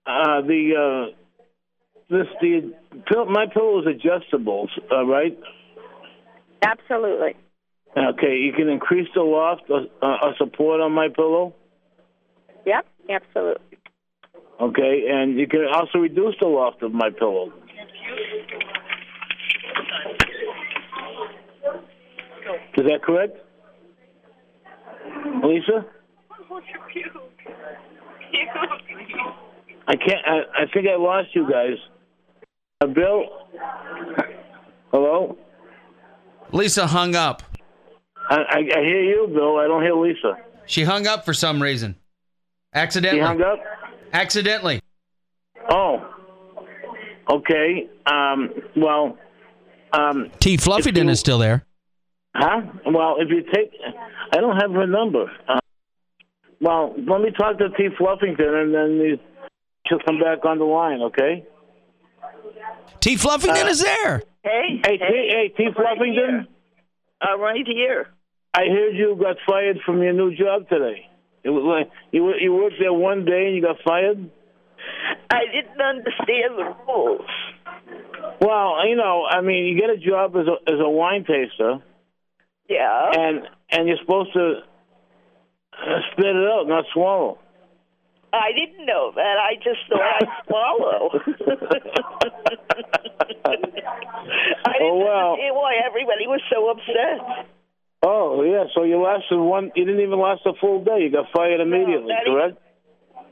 uh, 0.07 0.43
the 0.43 1.11
uh, 1.11 1.17
this 2.09 2.27
the 2.41 2.73
pill, 3.09 3.27
my 3.27 3.47
pillow 3.53 3.81
is 3.81 3.87
adjustable, 3.87 4.69
uh, 4.91 5.05
right? 5.05 5.39
Absolutely. 6.63 7.37
Okay. 7.97 8.37
You 8.37 8.53
can 8.53 8.69
increase 8.69 9.09
the 9.15 9.23
loft 9.23 9.63
or, 9.71 9.87
uh, 10.03 10.17
or 10.23 10.35
support 10.39 10.81
on 10.81 10.93
my 10.93 11.09
pillow. 11.09 11.55
Yep. 12.65 12.87
Absolutely. 13.09 13.79
Okay, 14.61 15.05
and 15.11 15.39
you 15.39 15.47
can 15.47 15.67
also 15.71 15.99
reduce 15.99 16.35
the 16.41 16.47
loft 16.47 16.83
of 16.83 16.93
my 16.93 17.11
pillow. 17.11 17.53
Is 22.79 22.85
that 22.85 23.03
correct, 23.03 23.37
Lisa? 25.45 25.85
I 29.89 29.97
can't. 29.97 30.27
I, 30.27 30.63
I 30.63 30.67
think 30.73 30.87
I 30.89 30.97
lost 30.97 31.29
you 31.35 31.49
guys. 31.51 31.77
Uh, 32.81 32.87
Bill. 32.87 33.25
Hello. 34.91 35.37
Lisa 36.53 36.87
hung 36.87 37.15
up. 37.15 37.43
I, 38.29 38.37
I, 38.37 38.59
I 38.59 38.81
hear 38.83 39.03
you, 39.03 39.31
Bill. 39.33 39.59
I 39.59 39.67
don't 39.67 39.83
hear 39.83 39.95
Lisa. 39.95 40.37
She 40.67 40.83
hung 40.83 41.07
up 41.07 41.25
for 41.25 41.33
some 41.35 41.63
reason. 41.63 41.97
Accidentally. 42.75 43.21
She 43.21 43.25
Accidentally. 43.25 43.45
hung 43.45 43.59
up. 43.59 43.65
Accidentally. 44.13 44.81
Oh. 45.71 46.15
Okay. 47.31 47.89
Um. 48.07 48.51
Well. 48.77 49.19
Um. 49.93 50.31
T. 50.41 50.57
Fluffyton 50.57 51.05
you- 51.05 51.11
is 51.11 51.21
still 51.21 51.39
there. 51.39 51.65
Huh? 52.35 52.61
Well, 52.85 53.17
if 53.19 53.31
you 53.31 53.43
take, 53.51 53.73
I 54.33 54.41
don't 54.43 54.57
have 54.61 54.71
her 54.73 54.87
number. 54.87 55.25
Uh, 55.49 55.59
well, 56.61 56.95
let 57.09 57.23
me 57.23 57.31
talk 57.31 57.57
to 57.59 57.71
T. 57.71 57.89
Fluffington, 57.99 58.63
and 58.63 58.75
then 58.75 59.19
she'll 59.87 60.01
come 60.01 60.19
back 60.21 60.45
on 60.45 60.59
the 60.59 60.65
line. 60.67 61.01
Okay? 61.01 61.47
T. 63.07 63.15
Fluffington 63.17 63.67
Uh, 63.67 63.69
is 63.69 63.81
there. 63.85 64.23
Hey, 64.43 64.81
Hey, 64.85 64.97
T. 64.99 65.05
Hey, 65.07 65.49
T. 65.57 65.65
I'm 65.67 65.75
right 65.75 65.97
Fluffington. 65.97 66.47
I'm 67.21 67.41
right 67.41 67.65
here. 67.65 68.09
I 68.53 68.63
heard 68.69 68.97
you 68.97 69.15
got 69.23 69.37
fired 69.47 69.79
from 69.87 70.03
your 70.03 70.13
new 70.13 70.35
job 70.35 70.69
today. 70.69 71.09
It 71.45 71.51
was 71.51 71.63
like 71.63 71.89
you 72.11 72.35
you 72.41 72.53
worked 72.53 72.77
there 72.81 72.93
one 72.93 73.25
day 73.25 73.47
and 73.47 73.55
you 73.55 73.63
got 73.63 73.77
fired. 73.87 74.29
I 75.31 75.43
didn't 75.55 75.81
understand 75.81 76.59
the 76.59 76.75
rules. 76.89 77.31
Well, 78.41 78.85
you 78.89 78.97
know, 78.97 79.25
I 79.31 79.41
mean, 79.41 79.67
you 79.67 79.81
get 79.81 79.91
a 79.91 79.97
job 79.99 80.35
as 80.37 80.49
a 80.49 80.57
as 80.69 80.81
a 80.81 80.89
wine 80.91 81.25
taster, 81.25 81.79
Yeah. 82.69 83.11
and 83.17 83.49
and 83.71 83.87
you're 83.87 83.99
supposed 83.99 84.33
to 84.33 84.63
uh, 85.75 86.01
spit 86.11 86.27
it 86.27 86.49
out, 86.51 86.67
not 86.67 86.87
swallow. 86.93 87.39
I 88.33 88.51
didn't 88.53 88.85
know 88.85 89.13
that. 89.15 89.37
I 89.39 89.55
just 89.63 89.81
thought 89.89 90.03
I'd 90.03 90.29
swallow. 90.49 91.11
I 93.21 93.51
didn't 93.57 93.75
Oh, 94.83 94.99
well. 94.99 95.37
why 95.55 95.77
everybody 95.87 96.27
was 96.27 96.41
so 96.53 96.69
upset. 96.71 97.47
Oh 98.03 98.43
yeah, 98.43 98.65
so 98.75 98.83
you 98.85 99.01
lasted 99.03 99.39
one. 99.39 99.73
You 99.75 99.85
didn't 99.85 100.01
even 100.03 100.19
last 100.21 100.43
a 100.47 100.53
full 100.61 100.85
day. 100.85 101.01
You 101.03 101.11
got 101.11 101.27
fired 101.35 101.61
immediately, 101.61 102.13
not 102.13 102.23
even- 102.27 102.33
correct? 102.33 102.59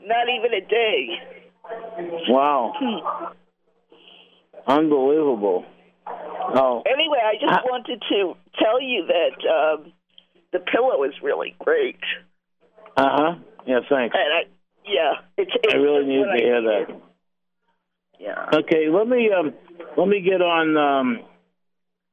Not 0.05 0.27
even 0.29 0.53
a 0.53 0.61
day. 0.61 1.19
Wow. 2.29 2.73
Unbelievable. 4.67 5.65
Oh, 6.07 6.83
Anyway, 6.85 7.19
I 7.23 7.33
just 7.39 7.51
Uh, 7.53 7.61
wanted 7.65 8.01
to 8.09 8.35
tell 8.59 8.79
you 8.81 9.05
that 9.07 9.47
um, 9.49 9.93
the 10.51 10.59
pillow 10.59 11.03
is 11.03 11.13
really 11.23 11.55
great, 11.59 11.97
uh 12.97 13.09
huh. 13.09 13.35
Yeah, 13.65 13.79
thanks. 13.89 14.15
and 14.15 14.33
I 14.33 14.43
yeah, 14.85 15.13
it's. 15.37 15.51
it's 15.63 15.73
I 15.73 15.77
really 15.77 16.05
needed 16.05 16.25
to 16.25 16.31
I 16.31 16.37
hear 16.37 16.61
needed. 16.61 16.87
that. 16.89 17.01
Yeah. 18.25 18.49
Okay, 18.55 18.89
let 18.89 19.07
me 19.07 19.29
um, 19.31 19.53
let 19.95 20.07
me 20.07 20.19
get 20.19 20.41
on 20.41 20.75
um, 20.75 21.19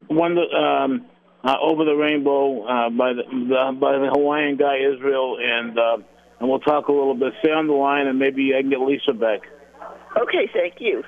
one 0.08 0.36
um, 0.38 1.06
uh, 1.42 1.56
over 1.58 1.86
the 1.86 1.94
rainbow 1.94 2.64
uh, 2.64 2.90
by 2.90 3.14
the, 3.14 3.22
the 3.30 3.78
by 3.80 3.92
the 3.92 4.10
Hawaiian 4.12 4.58
guy 4.58 4.76
Israel, 4.76 5.38
and 5.40 5.78
uh, 5.78 5.96
and 6.38 6.50
we'll 6.50 6.60
talk 6.60 6.88
a 6.88 6.92
little 6.92 7.14
bit. 7.14 7.32
Stay 7.40 7.50
on 7.50 7.66
the 7.66 7.72
line, 7.72 8.08
and 8.08 8.18
maybe 8.18 8.52
I 8.54 8.60
can 8.60 8.68
get 8.68 8.80
Lisa 8.80 9.14
back. 9.14 9.40
Okay, 10.20 10.50
thank 10.52 10.74
you. 10.80 11.02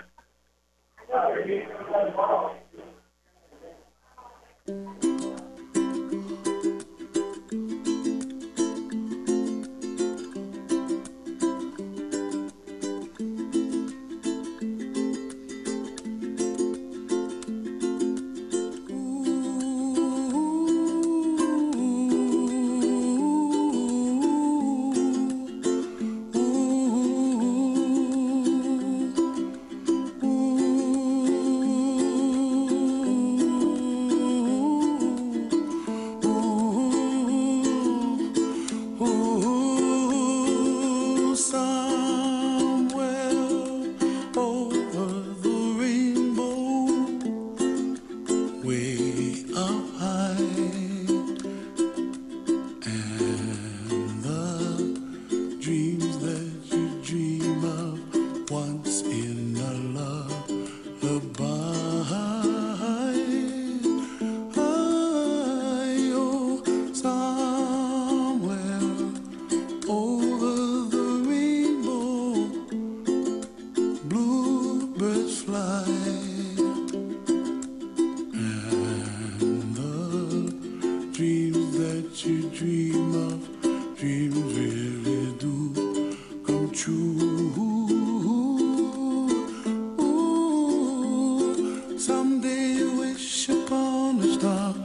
Someday 92.06 92.74
you 92.74 92.98
wish 92.98 93.48
upon 93.48 94.20
a 94.20 94.34
star. 94.34 94.83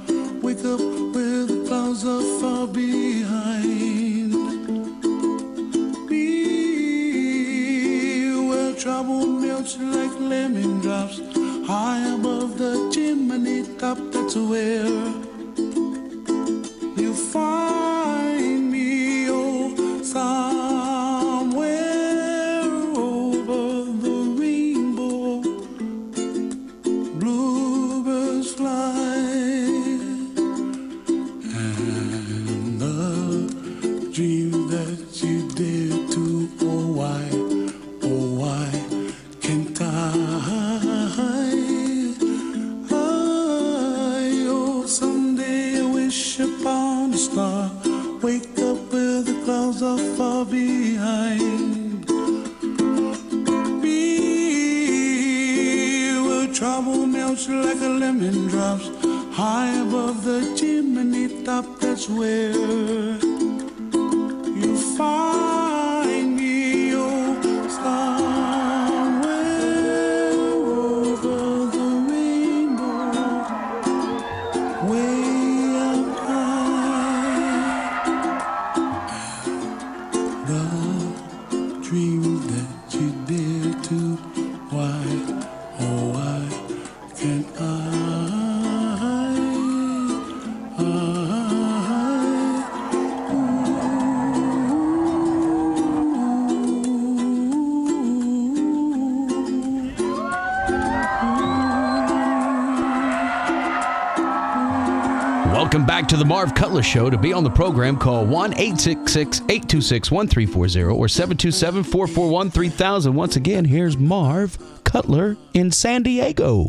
Welcome 105.60 105.86
back 105.86 106.08
to 106.08 106.16
the 106.16 106.24
Marv 106.24 106.56
Cutler 106.56 106.82
Show. 106.82 107.10
To 107.10 107.18
be 107.18 107.34
on 107.34 107.44
the 107.44 107.50
program, 107.50 107.98
call 107.98 108.26
1 108.26 108.54
866 108.54 109.42
826 109.42 110.10
1340 110.10 110.98
or 110.98 111.10
727 111.10 111.84
441 111.84 112.50
3000. 112.50 113.14
Once 113.14 113.36
again, 113.36 113.66
here's 113.66 113.98
Marv 113.98 114.58
Cutler 114.86 115.36
in 115.54 115.70
San 115.72 116.02
Diego. 116.04 116.66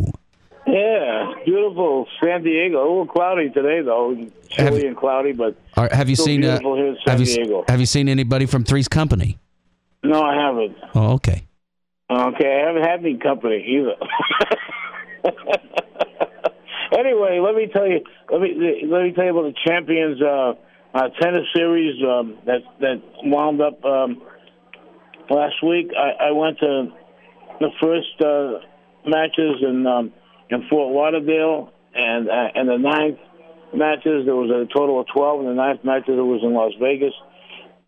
Yeah, 0.66 1.34
beautiful 1.44 2.08
San 2.20 2.42
Diego. 2.42 2.78
A 2.78 2.82
little 2.82 3.06
cloudy 3.06 3.48
today, 3.50 3.80
though. 3.80 4.12
Chilly 4.48 4.80
Have- 4.80 4.82
and 4.82 4.96
cloudy, 4.96 5.30
but 5.34 5.54
right, 5.76 5.92
have 5.92 6.08
you 6.08 6.16
seen 6.16 6.44
uh, 6.44 6.58
here 6.58 6.86
in 6.88 6.96
San 7.06 7.12
have, 7.12 7.20
you, 7.20 7.26
Diego. 7.26 7.64
have 7.68 7.78
you 7.78 7.86
seen 7.86 8.08
anybody 8.08 8.46
from 8.46 8.64
Three's 8.64 8.88
Company? 8.88 9.38
no, 10.02 10.20
I 10.20 10.34
haven't. 10.34 10.76
Oh, 10.96 11.12
okay. 11.12 11.44
Okay, 12.10 12.60
I 12.60 12.66
haven't 12.66 12.82
had 12.82 12.98
any 12.98 13.18
company 13.18 13.64
either. 13.68 13.94
anyway, 17.00 17.40
let 17.40 17.54
me 17.54 17.68
tell 17.72 17.86
you. 17.86 18.00
Let 18.30 18.40
me 18.40 18.86
let 18.86 19.02
me 19.02 19.12
tell 19.12 19.24
you 19.24 19.30
about 19.30 19.52
the 19.52 19.58
champions 19.66 20.20
uh, 20.22 20.52
uh, 20.94 21.08
tennis 21.20 21.46
series 21.54 21.96
um, 22.04 22.38
that 22.46 22.60
that 22.80 23.02
wound 23.24 23.60
up 23.60 23.84
um, 23.84 24.22
last 25.28 25.56
week. 25.66 25.90
I, 25.96 26.28
I 26.28 26.30
went 26.32 26.58
to 26.60 26.88
the 27.60 27.70
first 27.80 28.20
uh, 28.20 28.60
matches 29.08 29.62
in 29.62 29.86
um, 29.86 30.12
in 30.50 30.68
Fort 30.68 30.94
Lauderdale, 30.94 31.72
and 31.94 32.28
uh, 32.28 32.48
and 32.54 32.68
the 32.68 32.78
ninth 32.78 33.18
matches 33.74 34.26
there 34.26 34.36
was 34.36 34.50
a 34.50 34.72
total 34.72 35.00
of 35.00 35.06
twelve, 35.14 35.40
and 35.40 35.48
the 35.48 35.54
ninth 35.54 35.84
matches 35.84 36.14
it 36.16 36.22
was 36.22 36.40
in 36.42 36.54
Las 36.54 36.72
Vegas. 36.80 37.14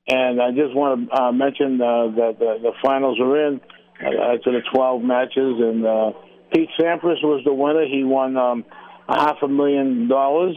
And 0.09 0.42
I 0.42 0.51
just 0.51 0.75
want 0.75 1.09
to 1.09 1.14
uh, 1.14 1.31
mention 1.31 1.81
uh, 1.81 2.11
that 2.18 2.35
the, 2.40 2.59
the 2.61 2.72
finals 2.83 3.20
are 3.20 3.46
in 3.46 3.61
uh, 4.01 4.37
to 4.42 4.51
the 4.51 4.61
12 4.75 5.01
matches, 5.03 5.55
and 5.62 5.87
uh, 5.87 6.11
Pete 6.53 6.68
Sampras 6.79 7.22
was 7.22 7.42
the 7.44 7.55
winner. 7.55 7.87
He 7.87 8.03
won 8.03 8.37
um, 8.37 8.64
a 9.12 9.18
half 9.18 9.37
a 9.42 9.48
million 9.48 10.09
dollars. 10.09 10.57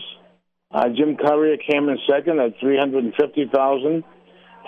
Uh, 0.72 0.89
Jim 0.89 1.15
Courier 1.15 1.58
came 1.58 1.88
in 1.89 1.98
second 2.10 2.39
at 2.39 2.60
350000 2.60 4.04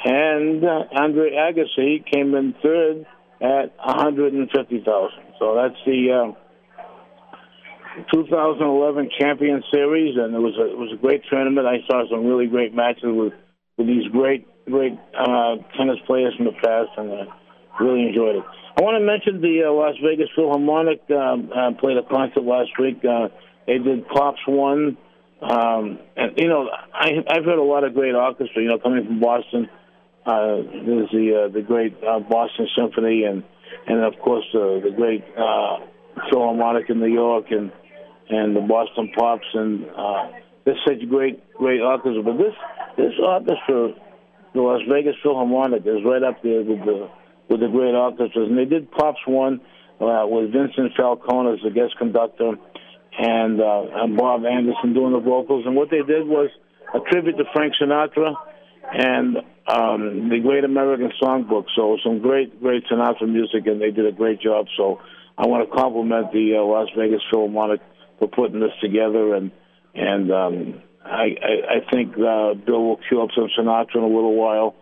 and 0.06 0.64
uh, 0.64 0.84
Andre 0.96 1.32
Agassi 1.32 2.06
came 2.12 2.36
in 2.36 2.54
third 2.62 3.06
at 3.42 3.76
150000 3.84 4.86
So 5.40 5.56
that's 5.56 5.80
the 5.86 6.34
uh, 6.34 8.04
2011 8.14 9.10
Champion 9.20 9.64
Series, 9.74 10.16
and 10.18 10.36
it 10.36 10.40
was 10.40 10.54
a, 10.60 10.70
it 10.70 10.78
was 10.78 10.94
a 10.94 11.02
great 11.02 11.24
tournament. 11.30 11.66
I 11.66 11.86
saw 11.88 12.08
some 12.10 12.26
really 12.26 12.48
great 12.48 12.74
matches 12.74 13.06
with 13.06 13.34
with 13.78 13.88
these 13.88 14.08
great 14.12 14.48
great 14.66 14.94
uh, 15.18 15.58
tennis 15.78 15.98
players 16.06 16.36
from 16.36 16.46
the 16.46 16.58
past, 16.64 16.90
and 16.98 17.12
uh, 17.12 17.26
really 17.80 18.06
enjoyed 18.08 18.36
it. 18.36 18.44
I 18.78 18.84
want 18.84 19.02
to 19.02 19.06
mention 19.06 19.42
the 19.42 19.66
uh, 19.66 19.74
Las 19.74 19.96
Vegas 20.04 20.30
Philharmonic 20.36 21.02
um, 21.10 21.50
uh, 21.50 21.72
played 21.80 21.98
a 21.98 22.04
concert 22.04 22.44
last 22.44 22.70
week. 22.78 23.02
Uh, 23.04 23.30
they 23.68 23.78
did 23.78 24.08
Pops 24.08 24.40
One, 24.48 24.98
um, 25.42 26.00
and 26.16 26.38
you 26.38 26.48
know 26.48 26.70
I, 26.94 27.10
I've 27.30 27.46
heard 27.46 27.60
a 27.60 27.64
lot 27.64 27.84
of 27.84 27.94
great 27.94 28.16
orchestra. 28.16 28.62
You 28.62 28.70
know, 28.70 28.80
coming 28.80 29.06
from 29.06 29.20
Boston, 29.20 29.70
uh, 30.26 30.56
there's 30.86 31.12
the 31.12 31.46
uh, 31.46 31.54
the 31.54 31.62
great 31.62 31.96
uh, 32.04 32.20
Boston 32.20 32.68
Symphony, 32.76 33.24
and 33.24 33.44
and 33.88 34.04
of 34.04 34.20
course 34.22 34.46
uh, 34.56 34.80
the 34.80 34.94
great 34.96 35.24
uh, 35.38 35.86
Philharmonic 36.32 36.90
in 36.90 37.00
New 37.00 37.14
York, 37.14 37.46
and 37.52 37.72
and 38.30 38.56
the 38.56 38.62
Boston 38.62 39.12
Pops, 39.18 39.46
and 39.54 39.86
uh, 39.96 40.30
there's 40.66 40.80
such 40.88 41.08
great 41.10 41.54
great 41.54 41.82
orchestra. 41.82 42.24
But 42.24 42.38
this 42.38 42.54
this 42.98 43.14
orchestra, 43.22 43.94
the 44.54 44.62
Las 44.62 44.82
Vegas 44.90 45.16
Philharmonic, 45.22 45.84
is 45.86 46.04
right 46.06 46.24
up 46.24 46.42
there 46.42 46.64
with 46.64 46.80
the 46.86 47.10
with 47.50 47.60
the 47.60 47.68
great 47.68 47.94
orchestras. 47.94 48.50
And 48.50 48.58
they 48.58 48.66
did 48.66 48.92
Pops 48.92 49.20
One 49.26 49.62
uh, 50.00 50.26
with 50.28 50.52
Vincent 50.52 50.94
Falcone 50.98 51.54
as 51.54 51.60
the 51.64 51.72
guest 51.72 51.98
conductor, 51.98 52.54
and, 53.18 53.60
uh, 53.60 53.84
and 54.04 54.18
Bob 54.18 54.46
Anderson 54.46 54.94
doing 54.94 55.14
the 55.14 55.20
vocals. 55.20 55.66
And 55.66 55.76
what 55.76 55.90
they 55.90 56.02
did 56.06 56.28
was 56.28 56.50
a 56.94 57.00
tribute 57.00 57.38
to 57.38 57.44
Frank 57.54 57.74
Sinatra 57.82 58.36
and 58.92 59.38
um, 59.68 60.30
the 60.30 60.40
Great 60.42 60.64
American 60.64 61.12
Songbook. 61.22 61.66
So 61.76 61.98
some 62.04 62.20
great 62.20 62.62
great 62.62 62.84
Sinatra 62.92 63.28
music, 63.28 63.68
and 63.68 63.82
they 63.82 63.92
did 63.92 64.06
a 64.06 64.12
great 64.12 64.42
job. 64.42 64.68
So 64.78 65.00
I 65.38 65.48
want 65.48 65.70
to 65.70 65.76
compliment 65.76 66.32
the 66.32 66.56
uh, 66.58 66.64
Las 66.64 66.88
Vegas 66.98 67.22
Philharmonic 67.30 67.82
for 68.20 68.28
putting 68.28 68.60
this 68.60 68.72
together, 68.82 69.36
and 69.36 69.52
and 69.94 70.32
um, 70.32 70.82
I, 71.04 71.36
I, 71.42 71.78
I 71.78 71.92
think 71.92 72.14
uh, 72.14 72.54
Bill 72.54 72.84
will 72.84 73.00
cue 73.10 73.22
up 73.22 73.30
some 73.36 73.50
Sinatra 73.58 73.96
in 73.96 74.04
a 74.04 74.08
little 74.08 74.36
while. 74.36 74.76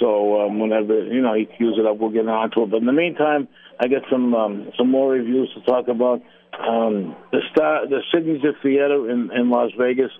So 0.00 0.42
um, 0.42 0.58
whenever 0.58 1.04
you 1.04 1.20
know 1.20 1.34
he 1.34 1.44
cues 1.44 1.76
it 1.78 1.86
up, 1.86 1.98
we'll 1.98 2.10
get 2.10 2.26
onto 2.26 2.62
it. 2.62 2.70
But 2.70 2.78
in 2.78 2.86
the 2.86 2.92
meantime, 2.92 3.48
I 3.78 3.88
got 3.88 4.02
some 4.10 4.34
um, 4.34 4.70
some 4.78 4.90
more 4.90 5.12
reviews 5.12 5.52
to 5.54 5.60
talk 5.62 5.88
about. 5.88 6.22
Um, 6.58 7.16
the 7.32 7.40
star, 7.52 7.86
the 7.88 8.00
Signature 8.12 8.54
Theater 8.62 9.10
in, 9.10 9.30
in 9.32 9.50
Las 9.50 9.70
Vegas 9.78 10.10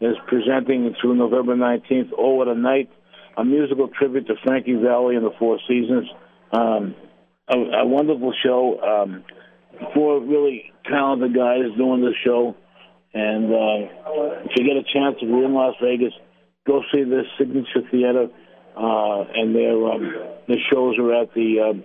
is 0.00 0.16
presenting 0.28 0.94
through 1.00 1.14
November 1.14 1.54
19th, 1.56 2.10
Oh 2.16 2.34
What 2.34 2.48
a 2.48 2.54
Night, 2.54 2.88
a 3.36 3.44
musical 3.44 3.88
tribute 3.88 4.26
to 4.28 4.34
Frankie 4.44 4.74
Valli 4.74 5.16
and 5.16 5.24
the 5.24 5.32
Four 5.38 5.58
Seasons. 5.68 6.08
Um, 6.52 6.94
a, 7.48 7.56
a 7.56 7.86
wonderful 7.86 8.32
show. 8.42 8.80
Um, 8.80 9.24
four 9.94 10.20
really 10.20 10.72
talented 10.88 11.34
guys 11.34 11.64
doing 11.76 12.00
the 12.00 12.14
show. 12.24 12.56
And 13.12 13.46
uh, 13.46 14.44
if 14.44 14.52
you 14.56 14.64
get 14.64 14.76
a 14.76 14.86
chance, 14.92 15.16
if 15.20 15.28
you're 15.28 15.44
in 15.44 15.54
Las 15.54 15.74
Vegas, 15.82 16.12
go 16.66 16.82
see 16.92 17.02
the 17.02 17.22
Signature 17.38 17.88
Theater. 17.90 18.28
Uh, 18.76 19.24
and 19.34 19.54
their 19.54 19.76
um, 19.84 20.14
the 20.46 20.56
shows 20.72 20.96
are 20.98 21.22
at 21.22 21.34
the 21.34 21.58
um, 21.60 21.84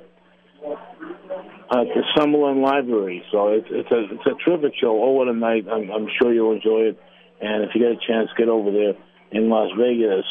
at 0.66 1.88
the 1.94 2.04
Summerlin 2.18 2.64
Library. 2.64 3.24
So 3.32 3.50
it's 3.50 3.68
it's 3.70 3.92
a 3.92 4.16
it's 4.16 4.26
a 4.26 4.36
terrific 4.44 4.74
show. 4.80 4.92
Oh, 4.92 5.12
what 5.12 5.28
a 5.28 5.34
night! 5.34 5.66
I'm, 5.72 5.90
I'm 5.92 6.08
sure 6.20 6.34
you'll 6.34 6.54
enjoy 6.54 6.94
it. 6.94 7.00
And 7.42 7.64
if 7.64 7.72
you 7.76 7.82
get 7.82 7.92
a 7.92 8.08
chance, 8.08 8.30
get 8.38 8.50
over 8.50 8.72
there 8.72 8.94
in 9.32 9.50
Las 9.50 9.72
Vegas. 9.78 10.26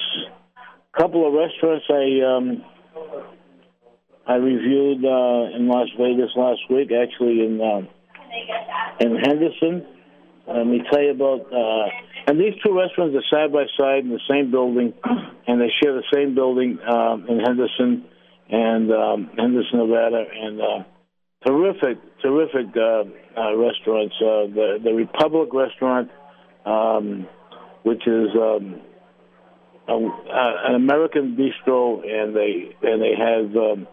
A 0.94 1.00
couple 1.00 1.26
of 1.26 1.34
restaurants 1.34 1.84
I 1.90 2.06
um, 2.24 2.64
I 4.26 4.36
reviewed 4.36 5.04
uh, 5.04 5.56
in 5.56 5.68
Las 5.68 5.88
Vegas 5.98 6.30
last 6.36 6.60
week. 6.70 6.90
Actually, 6.92 7.44
in 7.44 7.60
uh, 7.60 7.82
in 9.00 9.16
Henderson. 9.16 9.86
Let 10.46 10.66
me 10.66 10.82
tell 10.92 11.02
you 11.02 11.12
about. 11.12 11.40
Uh, 11.52 11.88
and 12.26 12.38
these 12.38 12.54
two 12.64 12.76
restaurants 12.76 13.16
are 13.16 13.24
side 13.30 13.52
by 13.52 13.64
side 13.78 14.04
in 14.04 14.10
the 14.10 14.20
same 14.30 14.50
building, 14.50 14.92
and 15.46 15.60
they 15.60 15.70
share 15.82 15.94
the 15.94 16.04
same 16.12 16.34
building 16.34 16.78
um, 16.86 17.26
in 17.28 17.40
Henderson 17.40 18.04
and 18.50 18.90
um, 18.92 19.30
Henderson, 19.36 19.78
Nevada, 19.78 20.24
and 20.34 20.60
uh, 20.60 20.84
terrific, 21.46 21.98
terrific 22.20 22.76
uh, 22.76 23.04
uh, 23.40 23.56
restaurants. 23.56 24.14
Uh, 24.20 24.46
the 24.52 24.78
the 24.82 24.92
Republic 24.92 25.48
Restaurant, 25.52 26.10
um, 26.66 27.26
which 27.82 28.06
is 28.06 28.28
um, 28.34 28.80
a, 29.88 29.92
uh, 29.92 30.68
an 30.68 30.74
American 30.74 31.36
bistro, 31.36 32.02
and 32.04 32.34
they 32.34 32.74
and 32.82 33.02
they 33.02 33.14
have 33.16 33.56
um, 33.56 33.86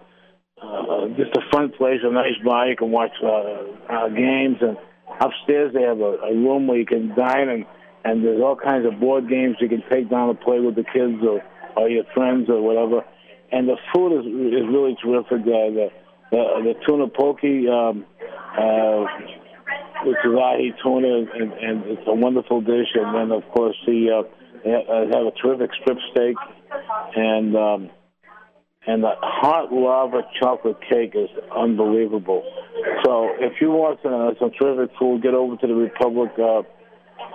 uh, 0.61 1.07
just 1.17 1.35
a 1.35 1.41
fun 1.51 1.71
place, 1.77 1.99
a 2.03 2.11
nice 2.11 2.37
bar. 2.43 2.67
You 2.67 2.75
can 2.75 2.91
watch 2.91 3.11
uh, 3.23 3.27
uh, 3.27 4.09
games, 4.09 4.57
and 4.61 4.77
upstairs 5.19 5.73
they 5.73 5.83
have 5.83 5.99
a, 5.99 6.31
a 6.31 6.33
room 6.33 6.67
where 6.67 6.77
you 6.77 6.85
can 6.85 7.15
dine, 7.15 7.49
and 7.49 7.65
and 8.03 8.23
there's 8.23 8.41
all 8.41 8.55
kinds 8.55 8.85
of 8.85 8.99
board 8.99 9.29
games 9.29 9.57
you 9.59 9.69
can 9.69 9.83
take 9.89 10.09
down 10.09 10.29
and 10.29 10.39
play 10.39 10.59
with 10.59 10.75
the 10.75 10.83
kids 10.83 11.23
or 11.23 11.41
or 11.75 11.89
your 11.89 12.03
friends 12.13 12.49
or 12.49 12.61
whatever. 12.61 13.05
And 13.51 13.67
the 13.67 13.77
food 13.93 14.19
is 14.19 14.25
is 14.25 14.67
really 14.69 14.95
terrific. 15.03 15.41
Uh, 15.41 15.69
the 15.77 15.87
the, 16.31 16.43
the 16.63 16.73
tuna 16.87 17.07
poke, 17.07 17.43
um, 17.43 18.05
uh, 18.57 19.05
which 20.05 20.17
is 20.23 20.33
ahi 20.33 20.73
tuna, 20.81 21.25
and, 21.33 21.53
and 21.53 21.83
it's 21.85 22.07
a 22.07 22.15
wonderful 22.15 22.61
dish. 22.61 22.87
And 22.95 23.15
then 23.15 23.31
of 23.31 23.43
course 23.51 23.75
the 23.85 24.23
uh, 24.23 24.41
they 24.63 24.71
have 24.71 25.27
a 25.27 25.31
terrific 25.41 25.71
strip 25.81 25.97
steak, 26.11 26.35
and 27.15 27.55
um, 27.55 27.89
and 28.87 29.03
the 29.03 29.13
hot 29.21 29.71
lava 29.71 30.21
chocolate 30.39 30.77
cake 30.89 31.13
is 31.13 31.29
unbelievable. 31.55 32.43
So 33.03 33.29
if 33.39 33.61
you 33.61 33.69
want 33.71 33.99
uh, 34.05 34.39
some 34.39 34.51
terrific 34.59 34.95
food, 34.97 35.21
get 35.21 35.33
over 35.33 35.55
to 35.57 35.67
the 35.67 35.75
Republic 35.75 36.31
uh, 36.39 36.63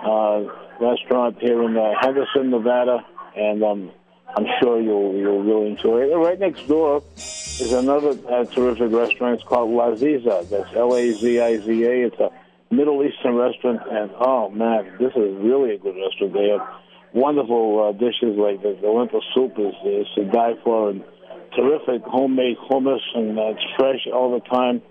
uh, 0.03 0.39
restaurant 0.81 1.37
here 1.39 1.63
in 1.63 1.77
uh, 1.77 1.93
Henderson, 2.01 2.49
Nevada, 2.49 2.99
and 3.35 3.63
um, 3.63 3.91
I'm 4.35 4.45
sure 4.61 4.81
you'll 4.81 5.13
you'll 5.15 5.43
really 5.43 5.71
enjoy 5.71 6.01
it. 6.01 6.15
Right 6.15 6.39
next 6.39 6.67
door 6.67 7.03
is 7.15 7.71
another 7.71 8.17
uh, 8.29 8.45
terrific 8.45 8.91
restaurant. 8.91 9.35
It's 9.35 9.43
called 9.43 9.71
La 9.71 9.91
Ziza. 9.91 10.47
That's 10.49 10.75
L-A-Z-I-Z-A. 10.75 12.07
It's 12.07 12.19
a 12.19 12.29
Middle 12.69 13.03
Eastern 13.03 13.35
restaurant, 13.35 13.79
and 13.89 14.11
oh 14.19 14.49
man, 14.49 14.97
this 14.99 15.13
is 15.15 15.35
really 15.39 15.75
a 15.75 15.77
good 15.77 15.95
restaurant. 15.95 16.33
They 16.33 16.49
have 16.49 16.67
wonderful 17.13 17.87
uh, 17.87 17.91
dishes 17.93 18.37
like 18.37 18.61
the, 18.61 18.77
the 18.81 18.89
lentil 18.89 19.23
soup 19.33 19.53
is, 19.57 19.73
is 19.85 20.07
to 20.15 20.25
die 20.25 20.53
for, 20.63 20.89
and 20.89 21.03
terrific 21.55 22.03
homemade 22.03 22.57
hummus, 22.69 22.99
and 23.15 23.39
uh, 23.39 23.55
it's 23.55 23.63
fresh 23.77 24.05
all 24.13 24.33
the 24.33 24.45
time. 24.49 24.81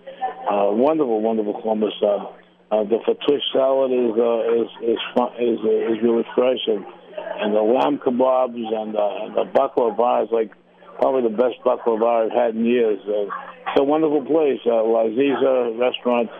Uh, 0.50 0.72
wonderful, 0.72 1.20
wonderful 1.20 1.60
hummus. 1.62 1.92
Uh, 2.02 2.32
uh, 2.74 2.82
the 2.84 2.98
fatouche 3.06 3.44
salad 3.52 3.92
is 3.92 4.18
uh, 4.18 4.62
is 4.62 4.96
is 4.96 4.98
fun, 5.14 5.30
is 5.38 5.60
is 5.60 6.02
really 6.02 6.24
fresh, 6.34 6.58
and 6.66 6.84
and 7.16 7.54
the 7.54 7.60
lamb 7.60 7.98
kebabs 7.98 8.54
and, 8.54 8.94
and 8.94 9.36
the 9.36 9.44
baklava 9.52 10.24
is 10.24 10.30
like 10.32 10.52
probably 10.98 11.22
the 11.22 11.36
best 11.36 11.56
baklava 11.64 12.26
I've 12.26 12.32
had 12.32 12.54
in 12.54 12.64
years. 12.64 13.00
Uh, 13.06 13.26
it's 13.68 13.80
a 13.80 13.84
wonderful 13.84 14.24
place, 14.24 14.60
uh, 14.66 14.82
La 14.84 15.04
Ziza 15.04 15.78
restaurant 15.78 16.30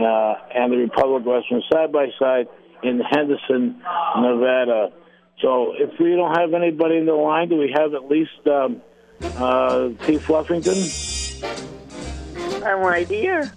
uh, 0.00 0.34
and 0.54 0.72
the 0.72 0.76
Republic 0.76 1.24
restaurant 1.26 1.64
side 1.72 1.92
by 1.92 2.08
side 2.18 2.48
in 2.82 3.00
Henderson, 3.00 3.80
Nevada. 4.16 4.92
So 5.40 5.72
if 5.76 5.98
we 5.98 6.14
don't 6.16 6.36
have 6.36 6.54
anybody 6.54 6.96
in 6.96 7.06
the 7.06 7.14
line, 7.14 7.48
do 7.48 7.56
we 7.56 7.74
have 7.76 7.94
at 7.94 8.08
least 8.08 8.46
um, 8.46 8.82
uh, 9.20 9.88
T. 10.06 10.18
Fluffington? 10.18 10.78
I'm 12.64 12.80
right 12.80 13.08
here. 13.08 13.52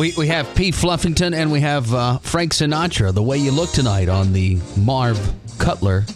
We, 0.00 0.14
we 0.16 0.28
have 0.28 0.54
P. 0.54 0.70
Fluffington 0.70 1.34
and 1.34 1.52
we 1.52 1.60
have 1.60 1.92
uh, 1.92 2.16
Frank 2.20 2.54
Sinatra, 2.54 3.12
the 3.12 3.22
way 3.22 3.36
you 3.36 3.50
look 3.50 3.68
tonight 3.68 4.08
on 4.08 4.32
the 4.32 4.58
Marv 4.78 5.20
Cutler 5.58 6.06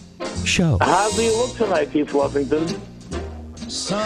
show. 0.42 0.78
How 0.80 1.10
do 1.10 1.22
you 1.22 1.36
look 1.36 1.54
tonight, 1.54 1.92
T. 1.92 2.02
Fluffington? 2.02 2.80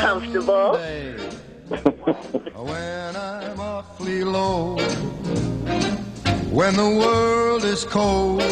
Comfortable. 0.01 0.73
when 2.65 3.15
I'm 3.15 3.61
awfully 3.61 4.25
low, 4.25 4.79
when 6.51 6.75
the 6.75 6.99
world 6.99 7.63
is 7.63 7.85
cold, 7.85 8.43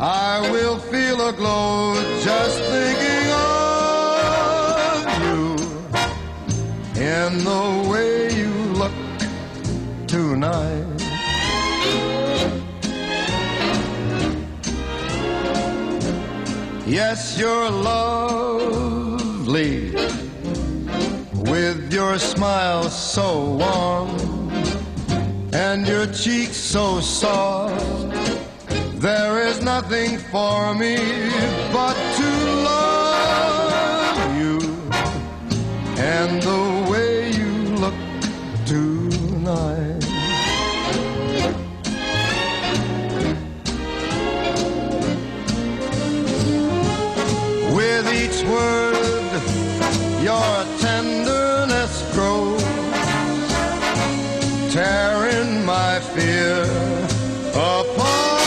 I 0.00 0.40
will 0.50 0.78
feel 0.78 1.28
a 1.28 1.34
glow 1.34 1.96
just 2.22 2.58
thinking 2.62 3.30
of 3.36 5.04
you 5.20 5.52
in 7.02 7.44
the 7.44 7.90
way 7.90 8.09
you 8.09 8.09
look 8.09 8.09
tonight. 10.10 10.84
Yes, 16.84 17.38
you're 17.38 17.70
lovely 17.70 18.72
with 21.52 21.92
your 21.92 22.18
smile 22.18 22.90
so 22.90 23.54
warm 23.54 24.10
and 25.52 25.86
your 25.86 26.06
cheeks 26.06 26.56
so 26.56 26.98
soft. 26.98 28.10
There 28.96 29.46
is 29.46 29.62
nothing 29.62 30.18
for 30.18 30.74
me 30.74 30.96
but 31.72 31.94
to 32.18 32.30
love 32.64 34.36
you 34.36 34.58
and 36.02 36.42
the 36.42 36.89
each 48.30 48.44
word, 48.44 49.42
your 50.22 50.64
tenderness 50.78 52.02
grows, 52.14 52.62
tearing 54.72 55.64
my 55.64 56.00
fear 56.14 56.62
apart. 57.50 58.40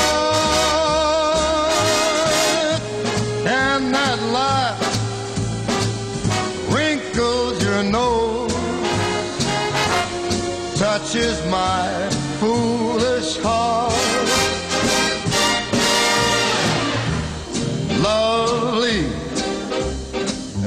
And 3.45 3.93
that 3.93 4.19
laugh 4.31 4.79
wrinkles 6.73 7.61
your 7.63 7.83
nose, 7.83 8.53
touches 10.79 11.45
my 11.47 12.09
foolish 12.39 13.37
heart. 13.37 13.92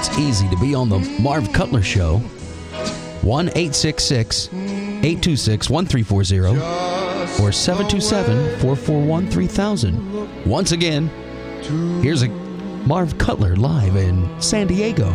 It's 0.00 0.16
easy 0.18 0.48
to 0.48 0.56
be 0.56 0.74
on 0.74 0.88
the 0.88 0.98
Marv 1.20 1.52
Cutler 1.52 1.82
show. 1.82 2.20
1 3.20 3.48
866 3.48 4.48
826 4.50 5.68
1340. 5.68 7.42
or 7.42 7.52
727 7.52 8.60
441 8.60 9.28
3000. 9.30 10.46
Once 10.46 10.72
again, 10.72 11.08
here's 12.02 12.22
a 12.22 12.28
Marv 12.28 13.18
Cutler 13.18 13.56
live 13.56 13.94
in 13.96 14.40
San 14.40 14.68
Diego. 14.68 15.10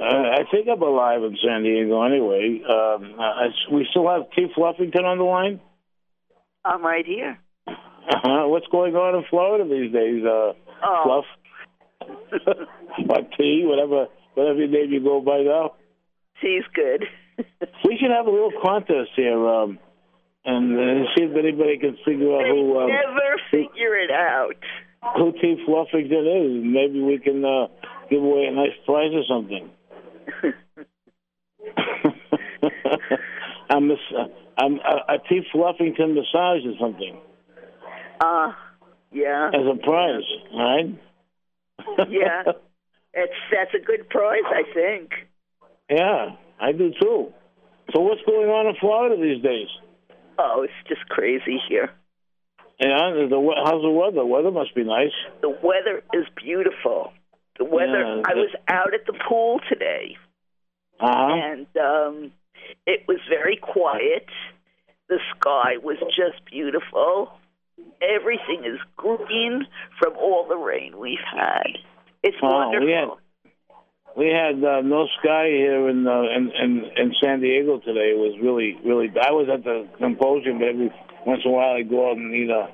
Uh, 0.00 0.04
I 0.06 0.44
think 0.50 0.66
I'm 0.66 0.80
alive 0.80 1.22
in 1.24 1.36
San 1.46 1.62
Diego 1.62 2.02
anyway. 2.04 2.62
Um, 2.64 3.20
uh, 3.20 3.48
we 3.70 3.86
still 3.90 4.08
have 4.08 4.30
Keith 4.34 4.52
Fluffington 4.56 5.04
on 5.04 5.18
the 5.18 5.24
line. 5.24 5.60
I'm 6.64 6.82
right 6.82 7.04
here. 7.04 7.38
Uh-huh. 8.08 8.48
What's 8.48 8.66
going 8.68 8.94
on 8.94 9.14
in 9.16 9.24
Florida 9.30 9.64
these 9.64 9.92
days? 9.92 10.24
Uh, 10.24 10.52
Oh. 10.80 11.02
Fluff, 11.04 11.24
or 13.10 13.22
T, 13.36 13.64
whatever, 13.66 14.06
whatever 14.34 14.64
name 14.68 14.92
you 14.92 15.00
go 15.02 15.20
by 15.20 15.40
now. 15.42 15.74
She's 16.40 16.62
good. 16.72 17.04
We 17.84 17.96
should 18.00 18.10
have 18.10 18.26
a 18.26 18.30
little 18.30 18.52
contest 18.62 19.10
here, 19.16 19.38
um, 19.48 19.78
and 20.44 20.72
uh, 20.76 21.04
see 21.16 21.22
if 21.24 21.36
anybody 21.36 21.78
can 21.78 21.96
figure 22.04 22.32
out 22.34 22.42
They 22.44 22.50
who 22.50 22.78
um, 22.78 22.88
never 22.88 23.40
figure 23.50 23.96
it 23.96 24.10
out. 24.12 24.56
who 25.16 25.32
T 25.32 25.56
Fluffington 25.66 26.26
is. 26.26 26.64
Maybe 26.64 27.00
we 27.00 27.18
can 27.18 27.44
uh, 27.44 27.66
give 28.10 28.22
away 28.22 28.46
a 28.46 28.52
nice 28.54 28.76
prize 28.86 29.12
or 29.14 29.22
something. 29.28 29.70
I'm, 33.70 33.88
miss, 33.88 33.98
I'm 34.56 34.74
a, 34.80 35.14
a 35.14 35.18
T 35.28 35.40
Fluffington 35.54 36.14
massage 36.14 36.64
or 36.66 36.74
something 36.80 37.18
Uh, 38.20 38.52
yeah, 39.12 39.48
as 39.54 39.66
a 39.66 39.76
prize, 39.82 40.22
right? 40.54 40.98
yeah. 42.08 42.42
It's 43.14 43.32
that's 43.50 43.72
a 43.74 43.84
good 43.84 44.08
prize, 44.10 44.44
I 44.46 44.62
think. 44.74 45.10
yeah, 45.90 46.36
I 46.60 46.72
do 46.72 46.92
too. 47.00 47.32
So 47.92 48.00
what's 48.02 48.20
going 48.26 48.48
on 48.50 48.66
in 48.68 48.74
Florida 48.78 49.16
these 49.20 49.42
days? 49.42 49.66
Oh, 50.38 50.62
it's 50.62 50.88
just 50.88 51.08
crazy 51.08 51.58
here. 51.68 51.90
Yeah, 52.78 53.26
the, 53.28 53.54
how's 53.64 53.82
the 53.82 53.90
weather? 53.90 54.16
The 54.16 54.26
weather 54.26 54.50
must 54.52 54.74
be 54.74 54.84
nice. 54.84 55.10
The 55.40 55.48
weather 55.48 56.02
is 56.12 56.26
beautiful. 56.36 57.12
The 57.58 57.64
weather. 57.64 57.98
Yeah, 57.98 58.22
I 58.26 58.34
was 58.34 58.50
out 58.68 58.94
at 58.94 59.06
the 59.06 59.18
pool 59.26 59.58
today, 59.68 60.16
Uh 61.00 61.06
huh. 61.10 61.32
and 61.34 61.66
um, 61.80 62.32
it 62.86 63.00
was 63.08 63.18
very 63.28 63.56
quiet. 63.56 64.26
The 65.08 65.18
sky 65.34 65.78
was 65.82 65.96
just 66.14 66.44
beautiful. 66.44 67.32
Everything 68.00 68.64
is 68.64 68.78
green 68.96 69.66
from 69.98 70.16
all 70.16 70.46
the 70.48 70.56
rain 70.56 70.98
we've 70.98 71.18
had. 71.32 71.66
It's 72.22 72.36
Oh, 72.42 72.48
wonderful. 72.48 72.86
we 72.86 72.92
had- 72.92 73.08
We 74.16 74.28
had 74.28 74.64
uh, 74.64 74.80
no 74.80 75.06
sky 75.20 75.46
here 75.48 75.88
in, 75.88 76.06
uh, 76.06 76.22
in 76.22 76.50
in 76.50 76.84
in 76.96 77.14
San 77.22 77.40
Diego 77.40 77.78
today. 77.78 78.10
It 78.10 78.18
was 78.18 78.34
really 78.42 78.76
really. 78.84 79.08
I 79.20 79.30
was 79.30 79.48
at 79.48 79.62
the 79.62 79.86
symposium, 80.00 80.58
but 80.58 80.68
every 80.68 80.90
once 81.24 81.42
in 81.44 81.50
a 81.50 81.54
while 81.54 81.74
I 81.74 81.82
go 81.82 82.10
out 82.10 82.16
and 82.16 82.34
eat 82.34 82.50
a 82.50 82.70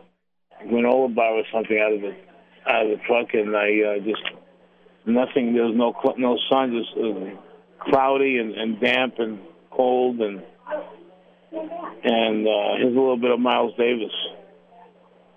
granola 0.67 1.15
bar 1.15 1.33
or 1.35 1.45
something 1.53 1.79
out 1.79 1.93
of 1.93 2.01
the 2.01 2.15
out 2.67 2.87
of 2.87 2.91
the 2.93 3.05
truck, 3.07 3.35
and 3.35 3.55
I 3.55 3.69
uh, 3.83 3.99
just 3.99 4.23
nothing. 5.05 5.53
There 5.53 5.65
was 5.67 5.77
no 5.77 5.93
cl- 6.01 6.17
no 6.17 6.39
sun, 6.49 6.73
just 6.81 6.97
uh, 6.97 7.91
cloudy 7.91 8.39
and, 8.39 8.55
and 8.55 8.81
damp 8.81 9.19
and 9.19 9.39
cold, 9.71 10.21
and 10.21 10.41
and 11.53 12.47
uh, 12.47 12.77
here's 12.79 12.97
a 12.97 12.99
little 12.99 13.19
bit 13.19 13.31
of 13.33 13.41
Miles 13.41 13.75
Davis. 13.77 14.13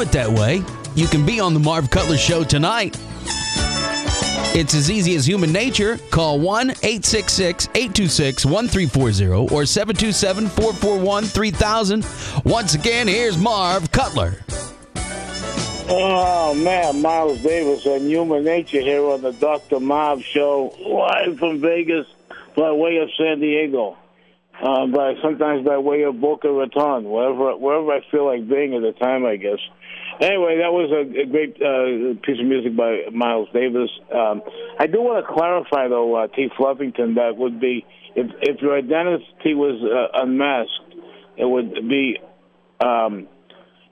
it 0.00 0.12
that 0.12 0.30
way, 0.30 0.62
you 0.94 1.06
can 1.06 1.26
be 1.26 1.40
on 1.40 1.54
the 1.54 1.60
Marv 1.60 1.90
Cutler 1.90 2.16
Show 2.16 2.44
tonight. 2.44 2.98
It's 4.54 4.74
as 4.74 4.90
easy 4.90 5.14
as 5.14 5.26
human 5.26 5.52
nature. 5.52 5.98
Call 6.10 6.40
1 6.40 6.70
866 6.70 7.68
826 7.74 8.44
1340 8.44 9.54
or 9.54 9.66
727 9.66 10.48
441 10.48 11.24
3000. 11.24 12.06
Once 12.44 12.74
again, 12.74 13.06
here's 13.06 13.38
Marv 13.38 13.92
Cutler. 13.92 14.34
Oh 15.90 16.54
man, 16.54 17.00
Miles 17.00 17.40
Davis 17.40 17.86
and 17.86 18.06
Human 18.08 18.44
Nature 18.44 18.80
here 18.80 19.04
on 19.06 19.22
the 19.22 19.32
Dr. 19.32 19.80
Marv 19.80 20.22
Show, 20.22 20.74
live 20.86 21.38
from 21.38 21.60
Vegas 21.60 22.06
by 22.54 22.72
way 22.72 22.98
of 22.98 23.08
San 23.16 23.40
Diego, 23.40 23.96
uh, 24.60 24.86
by 24.86 25.14
sometimes 25.22 25.64
by 25.64 25.78
way 25.78 26.02
of 26.02 26.20
Boca 26.20 26.50
Raton, 26.50 27.04
wherever 27.04 27.56
wherever 27.56 27.92
I 27.92 28.00
feel 28.10 28.26
like 28.26 28.46
being 28.48 28.74
at 28.74 28.82
the 28.82 28.92
time, 28.92 29.24
I 29.24 29.36
guess. 29.36 29.60
Anyway, 30.20 30.58
that 30.58 30.72
was 30.72 30.90
a, 30.90 31.22
a 31.22 31.26
great 31.26 31.56
uh, 31.62 32.18
piece 32.26 32.40
of 32.40 32.46
music 32.46 32.76
by 32.76 33.02
Miles 33.12 33.48
Davis. 33.54 33.90
Um, 34.12 34.42
I 34.78 34.86
do 34.86 34.98
want 35.00 35.24
to 35.24 35.32
clarify 35.32 35.88
though, 35.88 36.14
uh, 36.16 36.26
T. 36.28 36.48
Fluffington, 36.58 37.14
that 37.14 37.36
would 37.36 37.60
be 37.60 37.86
if 38.16 38.26
if 38.42 38.60
your 38.60 38.76
identity 38.76 39.54
was 39.54 39.78
uh, 39.82 40.22
unmasked, 40.22 40.94
it 41.36 41.44
would 41.44 41.72
be. 41.88 42.18
Um, 42.80 43.28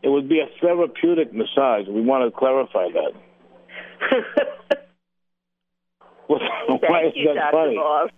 it 0.03 0.09
would 0.09 0.29
be 0.29 0.39
a 0.41 0.47
therapeutic 0.61 1.33
massage. 1.33 1.89
We 1.89 2.01
want 2.01 2.33
to 2.33 2.39
clarify 2.39 2.87
that. 2.93 3.13
Why 6.29 6.37
is 6.77 6.81
Thank 6.81 7.17
you, 7.17 7.35
that 7.35 7.51
Dr. 7.51 7.53
funny? 7.53 7.75
Moss. 7.77 8.11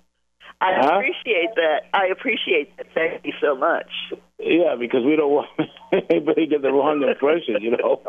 I 0.61 0.72
Huh? 0.76 0.96
appreciate 0.96 1.54
that. 1.56 1.82
I 1.94 2.06
appreciate 2.06 2.76
that. 2.76 2.86
Thank 2.94 3.24
you 3.24 3.32
so 3.40 3.54
much. 3.56 3.86
Yeah, 4.39 4.76
because 4.78 5.05
we 5.05 5.16
don't 5.16 5.32
want 5.32 5.49
anybody 6.11 6.47
to 6.47 6.51
get 6.51 6.62
the 6.62 6.72
wrong 6.72 7.03
impression, 7.03 7.57
you 7.61 7.72
know. 7.72 8.03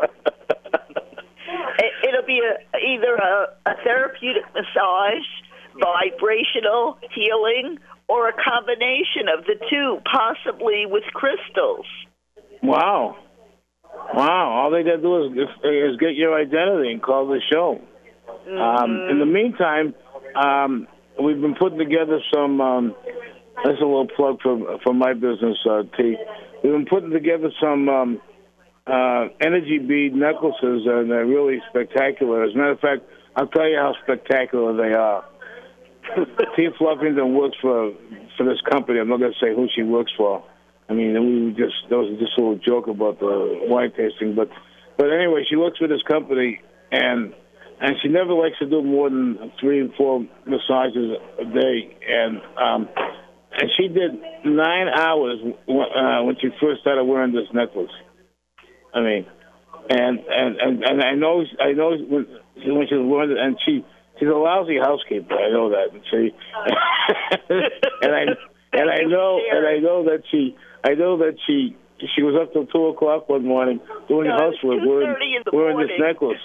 It, 1.78 2.08
it'll 2.08 2.26
be 2.26 2.40
a, 2.40 2.76
either 2.76 3.14
a, 3.16 3.56
a 3.66 3.74
therapeutic 3.82 4.44
massage, 4.54 5.26
vibrational 5.74 6.98
healing, 7.14 7.78
or 8.08 8.28
a 8.28 8.32
combination 8.32 9.28
of 9.36 9.44
the 9.46 9.54
two, 9.70 9.98
possibly 10.04 10.84
with 10.86 11.04
crystals. 11.14 11.86
wow, 12.62 13.16
wow! 14.14 14.50
All 14.50 14.70
they 14.70 14.82
got 14.82 14.96
to 14.96 15.02
do 15.02 15.24
is 15.24 15.48
is 15.64 15.96
get 15.98 16.14
your 16.14 16.38
identity 16.38 16.92
and 16.92 17.02
call 17.02 17.28
the 17.28 17.40
show. 17.50 17.80
Um, 18.46 19.08
in 19.10 19.18
the 19.18 19.26
meantime, 19.26 19.94
um, 20.34 20.86
we've 21.22 21.40
been 21.40 21.54
putting 21.54 21.78
together 21.78 22.20
some. 22.32 22.60
Um, 22.60 22.94
that's 23.64 23.80
a 23.80 23.84
little 23.84 24.08
plug 24.08 24.40
for 24.42 24.78
for 24.82 24.94
my 24.94 25.12
business, 25.14 25.58
uh, 25.68 25.82
T. 25.96 26.16
We've 26.62 26.72
been 26.72 26.86
putting 26.86 27.10
together 27.10 27.50
some 27.60 27.88
um, 27.88 28.20
uh, 28.86 29.28
energy 29.40 29.78
bead 29.78 30.14
necklaces, 30.14 30.86
and 30.86 31.10
they're 31.10 31.26
really 31.26 31.60
spectacular. 31.70 32.44
As 32.44 32.54
a 32.54 32.58
matter 32.58 32.72
of 32.72 32.80
fact, 32.80 33.02
I'll 33.36 33.48
tell 33.48 33.68
you 33.68 33.76
how 33.76 33.94
spectacular 34.02 34.76
they 34.76 34.94
are. 34.94 35.24
T. 36.56 36.68
Fluffington 36.78 37.34
works 37.34 37.56
for 37.60 37.92
for 38.36 38.44
this 38.44 38.60
company. 38.70 38.98
I'm 38.98 39.08
not 39.08 39.20
going 39.20 39.32
to 39.32 39.38
say 39.38 39.54
who 39.54 39.68
she 39.74 39.82
works 39.82 40.12
for. 40.16 40.44
I 40.88 40.92
mean, 40.92 41.14
we 41.14 41.52
just 41.52 41.74
that 41.88 41.96
was 41.96 42.18
just 42.18 42.32
a 42.36 42.40
little 42.40 42.58
joke 42.58 42.88
about 42.88 43.20
the 43.20 43.60
wine 43.68 43.92
tasting, 43.96 44.34
but 44.34 44.48
but 44.96 45.12
anyway, 45.12 45.44
she 45.48 45.56
works 45.56 45.78
for 45.78 45.86
this 45.86 46.02
company, 46.02 46.60
and 46.90 47.32
and 47.80 47.96
she 48.02 48.08
never 48.08 48.32
likes 48.34 48.58
to 48.58 48.66
do 48.68 48.82
more 48.82 49.08
than 49.08 49.52
three 49.60 49.82
or 49.82 49.88
four 49.96 50.26
massages 50.46 51.16
a 51.38 51.44
day, 51.44 51.96
and 52.08 52.40
um, 52.58 52.88
and 53.60 53.70
she 53.76 53.88
did 53.88 54.12
nine 54.44 54.88
hours 54.88 55.38
uh, 55.44 56.24
when 56.24 56.36
she 56.40 56.48
first 56.60 56.80
started 56.80 57.04
wearing 57.04 57.32
this 57.32 57.48
necklace. 57.52 57.92
I 58.94 59.00
mean, 59.00 59.26
and 59.88 60.18
and 60.18 60.56
and, 60.56 60.84
and 60.84 61.02
I 61.02 61.14
know 61.14 61.44
I 61.60 61.72
know 61.72 61.90
when 61.96 62.26
when 62.56 62.88
she 62.88 62.94
was 62.94 63.06
wearing 63.06 63.30
it, 63.32 63.38
and 63.38 63.58
she 63.64 63.84
she's 64.18 64.28
a 64.28 64.32
lousy 64.32 64.78
housekeeper. 64.78 65.34
I 65.34 65.50
know 65.50 65.70
that, 65.70 65.92
and 65.92 66.02
she 66.10 66.32
and 68.02 68.12
I 68.14 68.22
and 68.72 68.90
I 68.90 69.04
know 69.04 69.40
and 69.50 69.66
I 69.66 69.78
know 69.78 70.04
that 70.04 70.22
she 70.30 70.56
I 70.82 70.94
know 70.94 71.18
that 71.18 71.36
she 71.46 71.76
she 72.14 72.22
was 72.22 72.34
up 72.40 72.52
till 72.52 72.66
two 72.66 72.86
o'clock 72.86 73.28
one 73.28 73.44
morning 73.44 73.80
doing 74.08 74.28
No, 74.28 74.36
housework 74.36 74.80
wearing 74.86 75.14
2:30 75.14 75.36
in 75.36 75.42
wearing 75.52 75.78
this 75.78 75.98
necklace. 75.98 76.40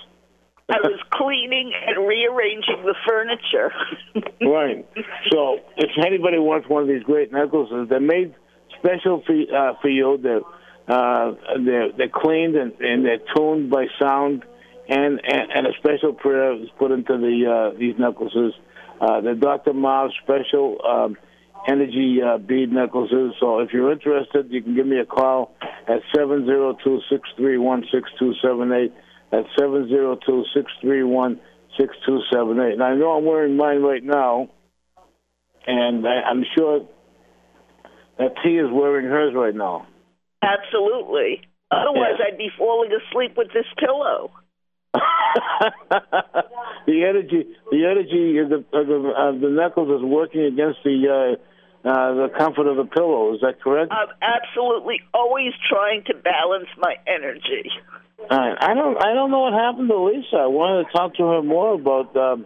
I 0.68 0.78
was 0.82 0.99
cleaning 1.11 1.74
and 1.88 2.07
rearranging 2.07 2.84
the 2.84 2.95
furniture. 3.07 3.72
Right. 4.41 4.86
So 5.32 5.57
if 5.76 5.89
anybody 6.05 6.38
wants 6.38 6.70
one 6.70 6.84
of 6.84 6.88
these 6.88 7.03
great 7.03 7.32
necklaces, 7.32 7.89
they're 7.89 7.99
made 7.99 8.36
special 8.78 9.24
for 9.26 9.34
uh, 9.34 9.74
for 9.82 9.89
you. 9.89 10.20
They're 10.22 10.41
uh, 10.88 11.34
they're 11.66 11.91
they're 11.97 12.13
cleaned 12.13 12.55
and, 12.55 12.74
and 12.80 13.03
they're 13.03 13.22
tuned 13.36 13.72
by 13.72 13.88
sound, 13.99 14.43
and, 14.88 15.20
and 15.26 15.51
and 15.51 15.68
a 15.68 15.72
special 15.80 16.13
prayer 16.13 16.53
is 16.61 16.70
put 16.78 16.91
into 16.91 17.18
the 17.18 17.72
uh, 17.74 17.78
these 17.80 17.95
necklaces. 17.97 18.53
Uh, 19.01 19.22
the 19.22 19.34
Dr. 19.34 19.74
Marv 19.74 20.11
special 20.22 20.78
um, 20.86 21.18
energy 21.68 22.20
uh, 22.22 22.38
bead 22.38 22.72
necklaces. 22.72 23.34
So 23.39 23.59
if 23.59 23.74
you're 23.74 23.91
interested, 23.91 24.51
you 24.51 24.61
can 24.61 24.76
give 24.76 24.86
me 24.86 24.99
a 24.99 25.05
call 25.05 25.55
at 25.88 26.01
seven 26.16 26.45
zero 26.45 26.78
two 26.84 26.99
six 27.09 27.28
three 27.36 27.57
one 27.57 27.84
six 27.91 28.09
two 28.20 28.34
seven 28.43 28.72
eight. 28.72 28.93
That's 29.36 29.50
seven 29.60 29.90
zero 29.90 30.18
two 30.26 30.46
six 30.56 30.72
three 30.80 31.04
one 31.04 31.42
six 31.78 31.94
two 32.06 32.20
seven 32.32 32.58
eight. 32.60 32.74
And 32.74 32.84
I 32.84 32.96
know 32.96 33.18
I'm 33.18 33.26
wearing 33.26 33.58
mine 33.58 33.82
right 33.82 34.04
now, 34.04 34.48
and 35.68 36.08
I, 36.08 36.22
I'm 36.30 36.46
sure 36.58 36.88
that 38.18 38.36
T 38.42 38.52
is 38.52 38.70
wearing 38.72 39.08
hers 39.08 39.34
right 39.36 39.54
now. 39.54 39.88
Absolutely. 40.42 41.42
Otherwise, 41.70 42.16
Yeah. 42.18 42.28
I'd 42.32 42.38
be 42.38 42.50
falling 42.58 42.92
asleep 42.94 43.36
with 43.36 43.52
this 43.52 43.66
pillow. 43.78 44.32
the 44.94 45.02
energy, 46.88 47.46
the 47.72 47.86
energy 47.92 48.38
of 48.38 48.48
the 48.48 48.64
of 48.72 48.88
the, 48.88 49.14
of 49.18 49.42
the 49.42 49.50
necklace 49.50 49.90
is 50.00 50.04
working 50.04 50.46
against 50.46 50.80
the 50.86 51.10
uh, 51.12 51.90
uh, 51.90 52.14
the 52.14 52.30
comfort 52.38 52.68
of 52.68 52.78
the 52.78 52.86
pillow. 52.86 53.34
Is 53.34 53.42
that 53.42 53.60
correct? 53.62 53.92
I'm 53.92 54.08
absolutely 54.22 55.02
always 55.14 55.52
trying 55.70 56.06
to 56.06 56.14
balance 56.14 56.70
my 56.78 56.96
energy. 57.06 57.70
Right. 58.30 58.58
I 58.60 58.74
don't 58.74 58.98
I 58.98 59.14
don't 59.14 59.32
know 59.32 59.42
what 59.42 59.54
happened 59.54 59.90
to 59.90 60.04
Lisa. 60.04 60.38
I 60.38 60.48
wanted 60.48 60.86
to 60.86 60.92
talk 60.92 61.16
to 61.16 61.24
her 61.24 61.44
more 61.44 61.76
about 61.76 62.16
um, 62.16 62.46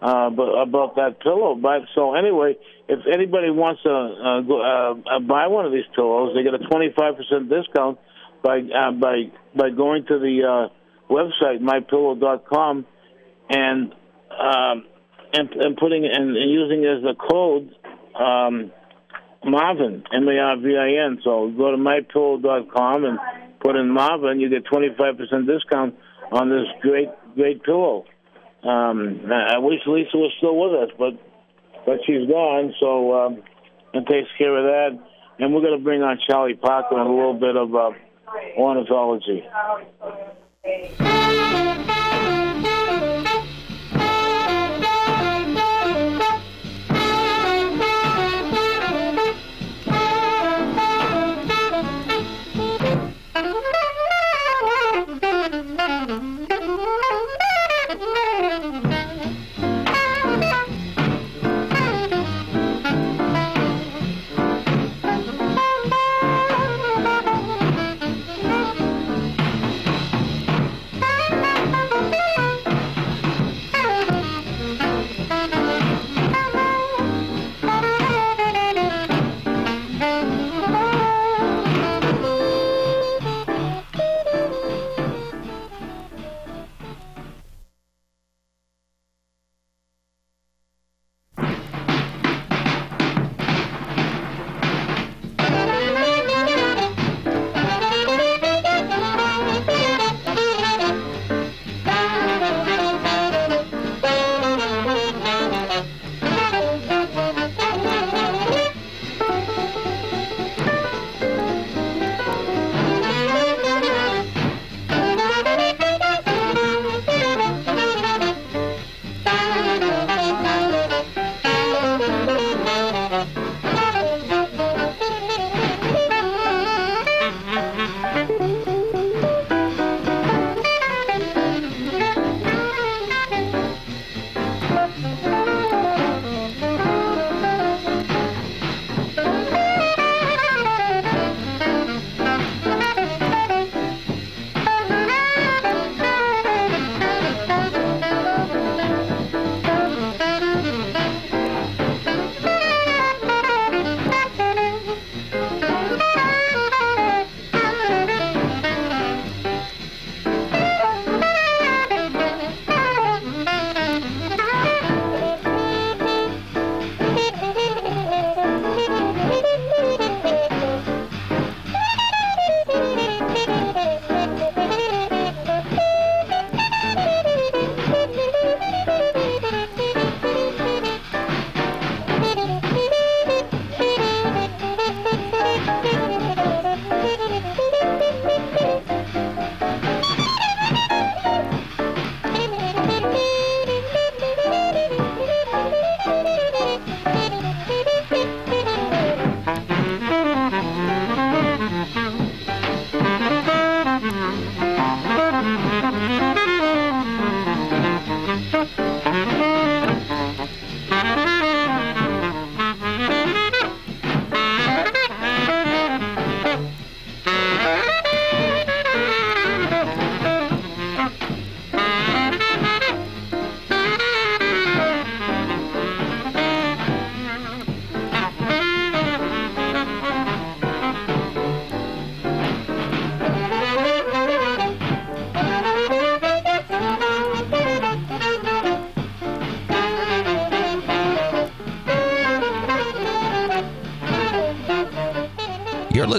uh, 0.00 0.30
about, 0.30 0.96
that 0.96 1.20
pillow. 1.20 1.54
But 1.54 1.82
so 1.94 2.14
anyway, 2.14 2.56
if 2.88 3.00
anybody 3.12 3.50
wants 3.50 3.82
to 3.82 3.90
uh, 3.90 4.40
go, 4.42 4.60
uh, 4.60 5.16
uh, 5.16 5.20
buy 5.20 5.48
one 5.48 5.66
of 5.66 5.72
these 5.72 5.88
pillows, 5.94 6.36
they 6.36 6.42
get 6.42 6.54
a 6.54 6.62
twenty 6.70 6.94
five 6.96 7.16
percent 7.16 7.48
discount 7.48 7.98
by 8.42 8.60
uh, 8.60 8.92
by 8.92 9.32
by 9.56 9.70
going 9.70 10.04
to 10.06 10.18
the 10.18 10.42
uh, 10.44 11.12
website 11.12 11.60
mypillow.com 11.60 12.86
and 13.50 13.92
um, 14.30 14.84
and 15.32 15.50
and 15.50 15.76
putting 15.76 16.04
and, 16.04 16.36
and 16.36 16.50
using 16.50 16.84
as 16.84 17.02
the 17.02 17.14
code 17.18 17.74
um, 18.14 18.70
Marvin 19.44 20.04
M 20.12 20.28
A 20.28 20.38
R 20.38 20.56
V 20.58 20.76
I 20.76 21.06
N. 21.06 21.18
So 21.24 21.50
go 21.56 21.72
to 21.72 21.76
mypillow.com 21.78 23.04
and 23.04 23.18
put 23.66 23.76
in 23.76 23.90
Marvin. 23.90 24.38
You 24.38 24.48
get 24.48 24.64
twenty 24.64 24.88
five 24.96 25.16
percent 25.16 25.46
discount 25.46 25.96
on 26.30 26.48
this 26.50 26.66
great 26.80 27.08
great 27.34 27.62
pillow. 27.64 28.04
Um, 28.62 29.20
I 29.30 29.58
wish 29.58 29.80
Lisa 29.86 30.16
was 30.16 30.32
still 30.38 30.56
with 30.56 30.74
us, 30.82 30.90
but 30.98 31.14
but 31.84 31.98
she's 32.06 32.28
gone. 32.28 32.74
So 32.78 33.26
um, 33.26 33.42
it 33.92 34.06
takes 34.06 34.28
care 34.38 34.56
of 34.56 34.64
that. 34.64 34.98
And 35.38 35.54
we're 35.54 35.60
going 35.60 35.78
to 35.78 35.84
bring 35.84 36.02
on 36.02 36.18
Charlie 36.26 36.54
Parker 36.54 36.98
and 36.98 37.08
a 37.08 37.12
little 37.12 37.34
bit 37.34 37.56
of 37.56 37.74
uh, 37.74 37.90
ornithology. 38.56 39.44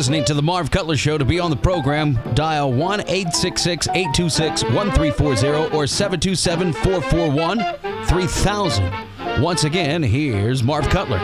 Listening 0.08 0.24
to 0.24 0.34
the 0.34 0.42
Marv 0.42 0.72
Cutler 0.72 0.96
Show. 0.96 1.18
To 1.18 1.26
be 1.26 1.38
on 1.38 1.50
the 1.50 1.58
program, 1.58 2.18
dial 2.34 2.72
1 2.72 3.02
866 3.02 3.90
826 3.90 4.64
1340 4.74 5.76
or 5.76 5.86
727 5.86 6.72
441 6.72 8.06
3000. 8.06 9.42
Once 9.42 9.66
again, 9.66 10.02
here's 10.02 10.64
Marv 10.64 10.88
Cutler. 10.88 11.20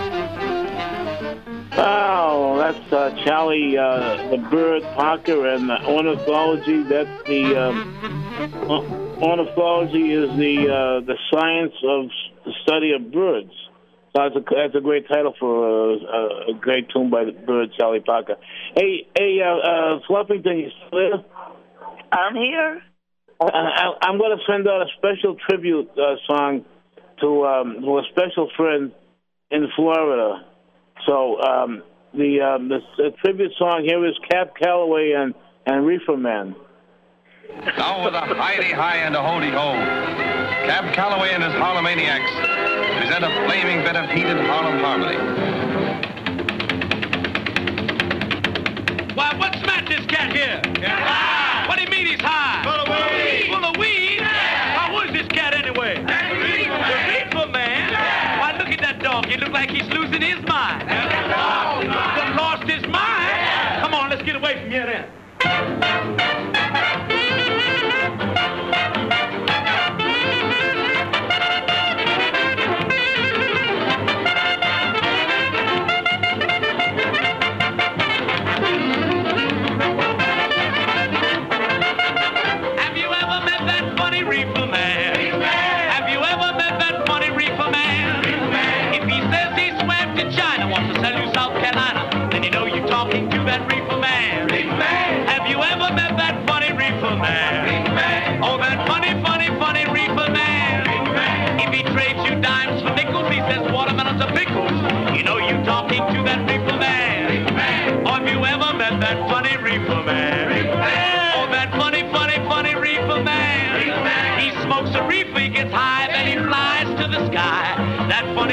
Oh, 1.77 2.57
that's 2.57 2.91
uh, 2.91 3.15
Charlie 3.23 3.77
uh, 3.77 4.29
the 4.29 4.37
Bird 4.51 4.83
Parker 4.95 5.47
and 5.47 5.71
uh, 5.71 5.79
ornithology. 5.85 6.83
That's 6.83 7.23
the 7.25 7.55
um, 7.55 9.17
ornithology 9.23 10.11
is 10.11 10.37
the 10.37 10.67
uh, 10.67 10.99
the 11.05 11.17
science 11.31 11.73
of 11.85 12.09
the 12.43 12.51
study 12.63 12.91
of 12.91 13.13
birds. 13.13 13.62
So 14.15 14.21
that's 14.21 14.35
a 14.35 14.41
that's 14.55 14.75
a 14.75 14.81
great 14.81 15.07
title 15.07 15.33
for 15.39 15.93
uh, 15.93 15.97
a, 15.97 16.51
a 16.51 16.53
great 16.59 16.89
tune 16.89 17.09
by 17.09 17.25
the 17.25 17.31
Bird, 17.31 17.69
Charlie 17.77 17.99
Parker. 17.99 18.35
Hey, 18.75 19.07
hey, 19.17 19.39
uh, 19.41 19.57
uh, 19.57 19.99
Fluffington, 20.07 20.59
you 20.59 20.69
still 20.87 20.99
there? 20.99 21.25
I'm 22.11 22.35
here. 22.35 22.81
I, 23.41 23.45
I, 23.45 24.07
I'm 24.07 24.19
going 24.19 24.37
to 24.37 24.43
send 24.47 24.67
out 24.67 24.83
a 24.83 24.85
special 24.97 25.35
tribute 25.49 25.89
uh, 25.97 26.15
song 26.27 26.63
to 27.21 27.45
um, 27.45 27.81
to 27.81 27.97
a 27.97 28.03
special 28.11 28.49
friend 28.55 28.91
in 29.49 29.67
Florida. 29.75 30.45
So 31.07 31.41
um, 31.41 31.83
the, 32.13 32.41
um, 32.41 32.69
the 32.69 32.79
the 32.97 33.11
tribute 33.23 33.51
song 33.57 33.83
here 33.83 34.05
is 34.05 34.13
Cab 34.29 34.49
Calloway 34.61 35.13
and 35.17 35.33
and 35.65 35.85
Reefer 35.87 36.17
Man. 36.17 36.55
Now 37.77 38.05
with 38.05 38.13
a 38.13 38.21
hidey 38.21 38.73
high 38.73 38.97
and 38.97 39.15
a 39.15 39.23
holy 39.23 39.49
ho. 39.49 40.22
Cab 40.63 40.93
Calloway 40.93 41.31
and 41.33 41.43
his 41.43 41.51
Harlemaniacs 41.53 42.31
present 42.97 43.25
a 43.25 43.29
flaming 43.45 43.83
bit 43.83 43.97
of 43.97 44.09
heated 44.09 44.37
Harlem 44.45 44.79
harmony. 44.79 45.17
Why, 49.13 49.35
what's 49.37 49.59
the 49.59 49.83
this 49.89 50.05
cat 50.05 50.31
here? 50.33 50.61
What 50.81 51.12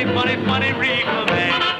funny, 0.04 0.36
funny, 0.36 0.46
funny 0.46 0.72
reefer 0.72 1.26
man. 1.26 1.79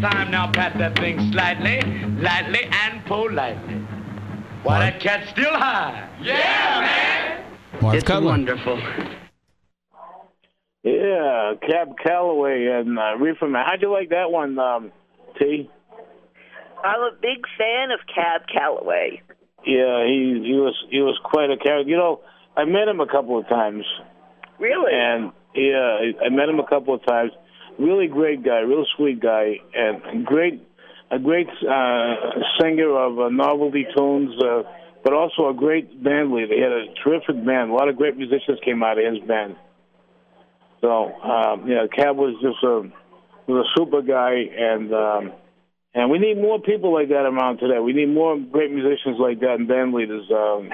Son, 0.00 0.10
time 0.10 0.30
now. 0.30 0.50
Pat 0.52 0.76
that 0.78 0.96
thing 0.98 1.30
slightly, 1.32 1.80
lightly, 2.20 2.68
and 2.70 3.04
politely. 3.06 3.74
Why, 4.62 4.80
that 4.90 5.00
cat's 5.00 5.30
still 5.30 5.52
high. 5.52 6.08
Yeah, 6.20 6.80
man! 6.80 7.80
Marv 7.82 7.94
It's 7.94 8.04
Cutler. 8.04 8.26
wonderful. 8.26 8.80
Yeah, 10.84 11.54
Cab 11.68 11.96
Calloway 12.02 12.66
and 12.66 12.98
uh, 12.98 13.16
Reefer 13.18 13.48
Man. 13.48 13.64
How'd 13.66 13.82
you 13.82 13.92
like 13.92 14.10
that 14.10 14.30
one, 14.30 14.58
um, 14.58 14.92
T? 15.38 15.68
I'm 16.82 17.00
a 17.00 17.10
big 17.20 17.44
fan 17.58 17.90
of 17.90 17.98
Cab 18.06 18.42
Calloway. 18.50 19.20
Yeah, 19.66 20.06
he 20.06 20.40
he 20.46 20.54
was 20.54 20.74
he 20.88 21.00
was 21.00 21.18
quite 21.24 21.50
a 21.50 21.56
character. 21.56 21.90
You 21.90 21.96
know, 21.96 22.20
I 22.56 22.64
met 22.64 22.86
him 22.88 23.00
a 23.00 23.06
couple 23.06 23.36
of 23.38 23.48
times, 23.48 23.84
Really? 24.60 24.92
and 24.94 25.32
yeah, 25.54 25.98
I 26.24 26.28
met 26.30 26.48
him 26.48 26.60
a 26.60 26.66
couple 26.66 26.94
of 26.94 27.04
times. 27.04 27.32
Really 27.78 28.08
great 28.08 28.42
guy, 28.42 28.60
real 28.60 28.84
sweet 28.96 29.20
guy, 29.20 29.60
and 29.74 30.26
great 30.26 30.62
a 31.10 31.18
great 31.18 31.48
uh, 31.48 32.14
singer 32.60 32.90
of 32.96 33.18
uh, 33.18 33.28
novelty 33.30 33.86
tunes, 33.96 34.34
uh, 34.42 34.62
but 35.02 35.14
also 35.14 35.48
a 35.48 35.54
great 35.54 36.02
band 36.02 36.32
leader. 36.32 36.54
He 36.54 36.60
had 36.60 36.72
a 36.72 36.92
terrific 37.02 37.44
band. 37.46 37.70
A 37.70 37.74
lot 37.74 37.88
of 37.88 37.96
great 37.96 38.16
musicians 38.16 38.58
came 38.64 38.82
out 38.82 38.98
of 38.98 39.14
his 39.14 39.26
band. 39.26 39.56
So 40.80 40.88
um, 40.88 41.68
yeah, 41.68 41.86
Cab 41.94 42.16
was 42.16 42.34
just 42.42 42.62
a 42.62 42.90
was 43.50 43.66
a 43.66 43.68
super 43.76 44.02
guy, 44.02 44.34
and 44.34 44.92
um, 44.92 45.32
and 45.94 46.10
we 46.10 46.18
need 46.18 46.36
more 46.36 46.60
people 46.60 46.92
like 46.92 47.08
that 47.08 47.24
around 47.26 47.58
today. 47.58 47.78
We 47.78 47.92
need 47.92 48.12
more 48.12 48.38
great 48.38 48.70
musicians 48.70 49.18
like 49.18 49.40
that 49.40 49.56
and 49.58 49.66
band 49.66 49.94
leaders 49.94 50.28
um, 50.30 50.68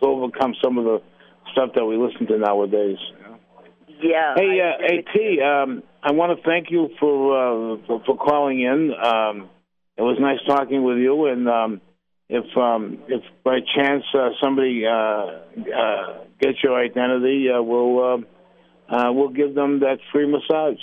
to 0.00 0.06
overcome 0.06 0.54
some 0.62 0.78
of 0.78 0.84
the 0.84 1.02
stuff 1.52 1.70
that 1.76 1.84
we 1.84 1.96
listen 1.96 2.26
to 2.26 2.38
nowadays. 2.38 2.98
yeah. 4.02 4.34
Hey, 4.36 4.60
uh, 4.60 4.84
agree 4.84 5.04
hey. 5.14 5.36
T, 5.36 5.40
um, 5.40 5.82
I 6.02 6.12
want 6.12 6.36
to 6.38 6.42
thank 6.48 6.70
you 6.70 6.88
for, 6.98 7.74
uh, 7.74 7.76
for 7.86 8.02
for 8.06 8.16
calling 8.16 8.60
in. 8.60 8.92
Um, 8.94 9.50
it 9.96 10.02
was 10.02 10.16
nice 10.18 10.38
talking 10.46 10.82
with 10.82 10.96
you, 10.98 11.26
and 11.26 11.48
um, 11.48 11.80
if 12.28 12.44
um, 12.56 12.98
if 13.08 13.22
by 13.44 13.58
chance 13.76 14.04
uh, 14.14 14.30
somebody 14.42 14.84
uh, 14.86 14.90
uh, 14.90 16.24
gets 16.40 16.56
your 16.64 16.82
identity, 16.82 17.48
uh, 17.50 17.62
we'll 17.62 17.98
uh, 18.00 18.94
uh, 18.94 19.12
we'll 19.12 19.28
give 19.28 19.54
them 19.54 19.80
that 19.80 19.98
free 20.12 20.26
massage. 20.26 20.80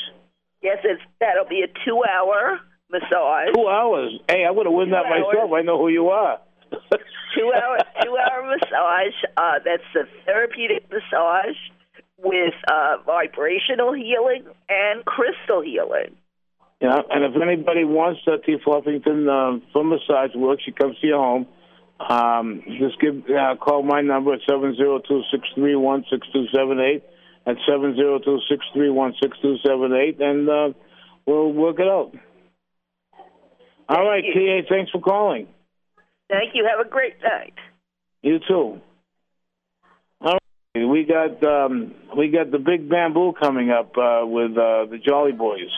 Yes, 0.62 0.78
it's 0.84 1.02
that'll 1.20 1.50
be 1.50 1.64
a 1.64 1.68
two-hour 1.86 2.60
massage. 2.92 3.54
Two 3.56 3.68
hours. 3.68 4.20
Hey, 4.30 4.46
I 4.46 4.52
would 4.52 4.66
have 4.66 4.74
won 4.74 4.92
that 4.92 5.04
Two 5.04 5.14
hours. 5.14 5.26
myself. 5.34 5.52
I 5.54 5.62
know 5.62 5.78
who 5.80 5.90
you 5.90 6.10
are. 6.10 6.40
Two-hour, 6.72 7.78
two-hour 8.04 8.44
massage. 8.54 9.18
Uh, 9.36 9.60
that's 9.66 9.84
a 9.96 10.06
therapeutic 10.26 10.90
massage 10.92 11.58
with 12.20 12.54
uh, 12.70 12.98
vibrational 13.06 13.94
healing 13.94 14.46
and 14.70 15.06
crystal 15.06 15.62
healing. 15.62 16.16
Yeah, 16.82 17.00
and 17.10 17.24
if 17.24 17.42
anybody 17.42 17.84
wants 17.86 18.22
uh, 18.28 18.38
T. 18.46 18.58
Fluffington 18.66 19.28
uh, 19.28 19.60
for 19.74 19.84
massage 19.84 20.36
work, 20.36 20.60
she 20.64 20.72
comes 20.72 20.98
to 21.00 21.08
your 21.08 21.18
home. 21.18 21.48
Um, 22.00 22.62
just 22.80 23.00
give 23.02 23.24
uh, 23.36 23.56
call 23.56 23.82
my 23.82 24.02
number 24.02 24.34
at 24.34 24.42
seven 24.48 24.76
zero 24.76 25.00
two 25.00 25.24
six 25.32 25.48
three 25.56 25.76
one 25.76 26.06
six 26.12 26.28
two 26.32 26.46
seven 26.54 26.80
eight 26.80 27.04
at 27.48 27.56
seven 27.68 27.96
zero 27.96 28.20
two 28.20 28.40
six 28.48 28.64
three 28.74 28.92
one 28.92 29.16
six 29.22 29.36
two 29.42 29.56
seven 29.66 29.94
eight, 29.94 30.22
and 30.22 30.48
uh, 30.48 30.70
we'll 31.26 31.52
work 31.52 31.80
it 31.80 31.88
out. 31.88 32.12
All 33.90 34.06
right, 34.06 34.24
Thank 34.24 34.36
you. 34.36 34.62
TA, 34.62 34.68
thanks 34.70 34.92
for 34.92 35.02
calling. 35.02 35.48
Thank 36.30 36.54
you. 36.54 36.68
Have 36.70 36.86
a 36.86 36.90
great 36.90 37.16
night. 37.24 37.54
You 38.22 38.40
too. 38.48 38.82
We 40.86 41.04
got 41.04 41.44
um, 41.44 41.94
we 42.18 42.30
got 42.30 42.52
the 42.52 42.60
big 42.60 42.90
bamboo 42.90 43.34
coming 43.34 43.70
up 43.70 43.98
uh, 43.98 44.22
with 44.26 44.52
uh, 44.52 44.86
the 44.90 45.00
Jolly 45.04 45.32
Boys. 45.32 45.72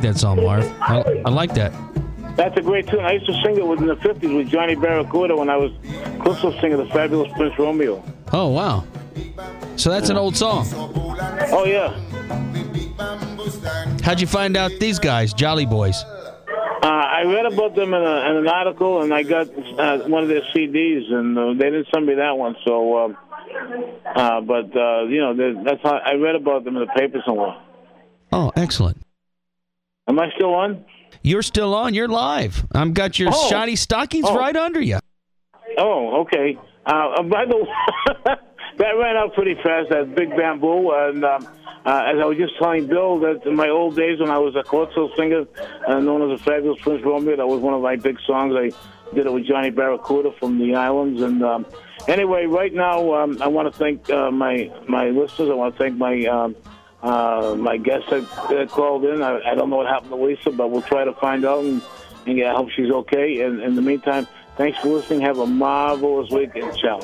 Like 0.00 0.14
that 0.14 0.18
song, 0.18 0.42
Marv. 0.42 0.64
I, 0.80 1.22
I 1.26 1.30
like 1.30 1.52
that. 1.54 1.72
That's 2.36 2.56
a 2.56 2.62
great 2.62 2.86
tune. 2.86 3.00
I 3.00 3.12
used 3.12 3.26
to 3.26 3.34
sing 3.44 3.56
it 3.56 3.62
in 3.62 3.86
the 3.86 3.96
50s 3.96 4.34
with 4.34 4.48
Johnny 4.48 4.74
Barracuda 4.74 5.36
when 5.36 5.50
I 5.50 5.56
was 5.56 5.72
Crystal 6.20 6.58
singer, 6.60 6.78
the 6.78 6.86
Fabulous 6.86 7.30
Prince 7.34 7.58
Romeo. 7.58 8.02
Oh, 8.32 8.48
wow. 8.48 8.84
So 9.76 9.90
that's 9.90 10.08
an 10.08 10.16
old 10.16 10.36
song. 10.36 10.66
Oh, 11.52 11.64
yeah. 11.66 11.90
How'd 14.02 14.20
you 14.20 14.26
find 14.26 14.56
out 14.56 14.72
these 14.80 14.98
guys, 14.98 15.34
Jolly 15.34 15.66
Boys? 15.66 16.02
Uh, 16.02 16.86
I 16.86 17.20
I 17.20 17.24
read 17.24 17.44
about 17.44 17.74
them 17.74 17.92
in, 17.92 18.02
a, 18.02 18.30
in 18.30 18.36
an 18.38 18.48
article, 18.48 19.02
and 19.02 19.12
I 19.12 19.22
got 19.22 19.48
uh, 19.78 19.98
one 20.08 20.22
of 20.22 20.30
their 20.30 20.40
CDs, 20.54 21.12
and 21.12 21.36
uh, 21.36 21.52
they 21.52 21.68
didn't 21.68 21.88
send 21.92 22.06
me 22.06 22.14
that 22.14 22.38
one. 22.38 22.56
So, 22.64 23.04
um, 23.04 23.16
uh, 24.16 24.40
but 24.40 24.74
uh, 24.74 25.02
you 25.04 25.20
know, 25.20 25.62
that's 25.62 25.82
how 25.82 25.98
I 25.98 26.14
read 26.14 26.36
about 26.36 26.64
them 26.64 26.76
in 26.76 26.86
the 26.86 26.92
paper 26.96 27.22
somewhere. 27.26 27.60
Oh, 28.32 28.50
excellent. 28.56 29.02
Am 30.08 30.18
I 30.18 30.28
still 30.36 30.54
on? 30.54 30.84
You're 31.22 31.42
still 31.42 31.74
on. 31.74 31.94
You're 31.94 32.08
live. 32.08 32.64
I've 32.74 32.94
got 32.94 33.18
your 33.18 33.30
Oh. 33.32 33.48
shiny 33.48 33.76
stockings 33.76 34.26
Oh. 34.28 34.36
right 34.36 34.56
under 34.56 34.80
you. 34.80 34.98
Oh, 35.78 36.20
okay. 36.22 36.58
Uh, 36.86 36.90
uh, 37.18 37.22
by 37.22 37.44
the 37.44 37.56
way, 37.56 37.68
that 38.78 38.92
ran 38.98 39.16
out 39.16 39.34
pretty 39.34 39.54
fast. 39.62 39.90
That 39.90 40.14
big 40.14 40.30
bamboo, 40.36 40.90
and 40.92 41.24
um, 41.24 41.46
uh, 41.86 42.02
as 42.06 42.18
I 42.20 42.24
was 42.24 42.36
just 42.38 42.54
telling 42.58 42.86
Bill, 42.86 43.18
that 43.20 43.42
in 43.46 43.54
my 43.54 43.68
old 43.68 43.96
days 43.96 44.18
when 44.18 44.30
I 44.30 44.38
was 44.38 44.56
a 44.56 44.62
calypso 44.62 45.10
singer, 45.16 45.44
uh, 45.86 46.00
known 46.00 46.30
as 46.30 46.40
a 46.40 46.42
fabulous 46.42 46.80
Prince 46.80 47.04
Romeo, 47.04 47.36
that 47.36 47.46
was 47.46 47.60
one 47.60 47.74
of 47.74 47.82
my 47.82 47.96
big 47.96 48.18
songs. 48.26 48.54
I 48.56 48.70
did 49.14 49.26
it 49.26 49.32
with 49.32 49.46
Johnny 49.46 49.70
Barracuda 49.70 50.32
from 50.40 50.58
the 50.58 50.74
islands, 50.74 51.20
and 51.22 51.42
um, 51.44 51.66
anyway, 52.08 52.46
right 52.46 52.72
now 52.72 53.12
um, 53.14 53.40
I 53.42 53.48
want 53.48 53.70
to 53.72 53.78
thank 53.78 54.08
uh, 54.10 54.30
my 54.30 54.70
my 54.88 55.10
listeners. 55.10 55.50
I 55.50 55.54
want 55.54 55.74
to 55.76 55.78
thank 55.82 55.96
my. 55.96 56.24
Uh, 57.02 57.56
my 57.58 57.78
guest 57.78 58.10
that, 58.10 58.22
that 58.50 58.68
called 58.68 59.04
in. 59.04 59.22
I, 59.22 59.40
I 59.40 59.54
don't 59.54 59.70
know 59.70 59.76
what 59.76 59.86
happened 59.86 60.10
to 60.10 60.16
Lisa, 60.16 60.50
but 60.50 60.70
we'll 60.70 60.82
try 60.82 61.04
to 61.04 61.14
find 61.14 61.44
out 61.44 61.64
and, 61.64 61.82
and 62.26 62.36
get, 62.36 62.46
I 62.46 62.56
hope 62.56 62.70
she's 62.70 62.90
okay. 62.90 63.40
And 63.40 63.62
in 63.62 63.74
the 63.74 63.82
meantime, 63.82 64.26
thanks 64.56 64.78
for 64.78 64.88
listening. 64.88 65.22
Have 65.22 65.38
a 65.38 65.46
marvelous 65.46 66.30
weekend. 66.30 66.76
Ciao. 66.76 67.00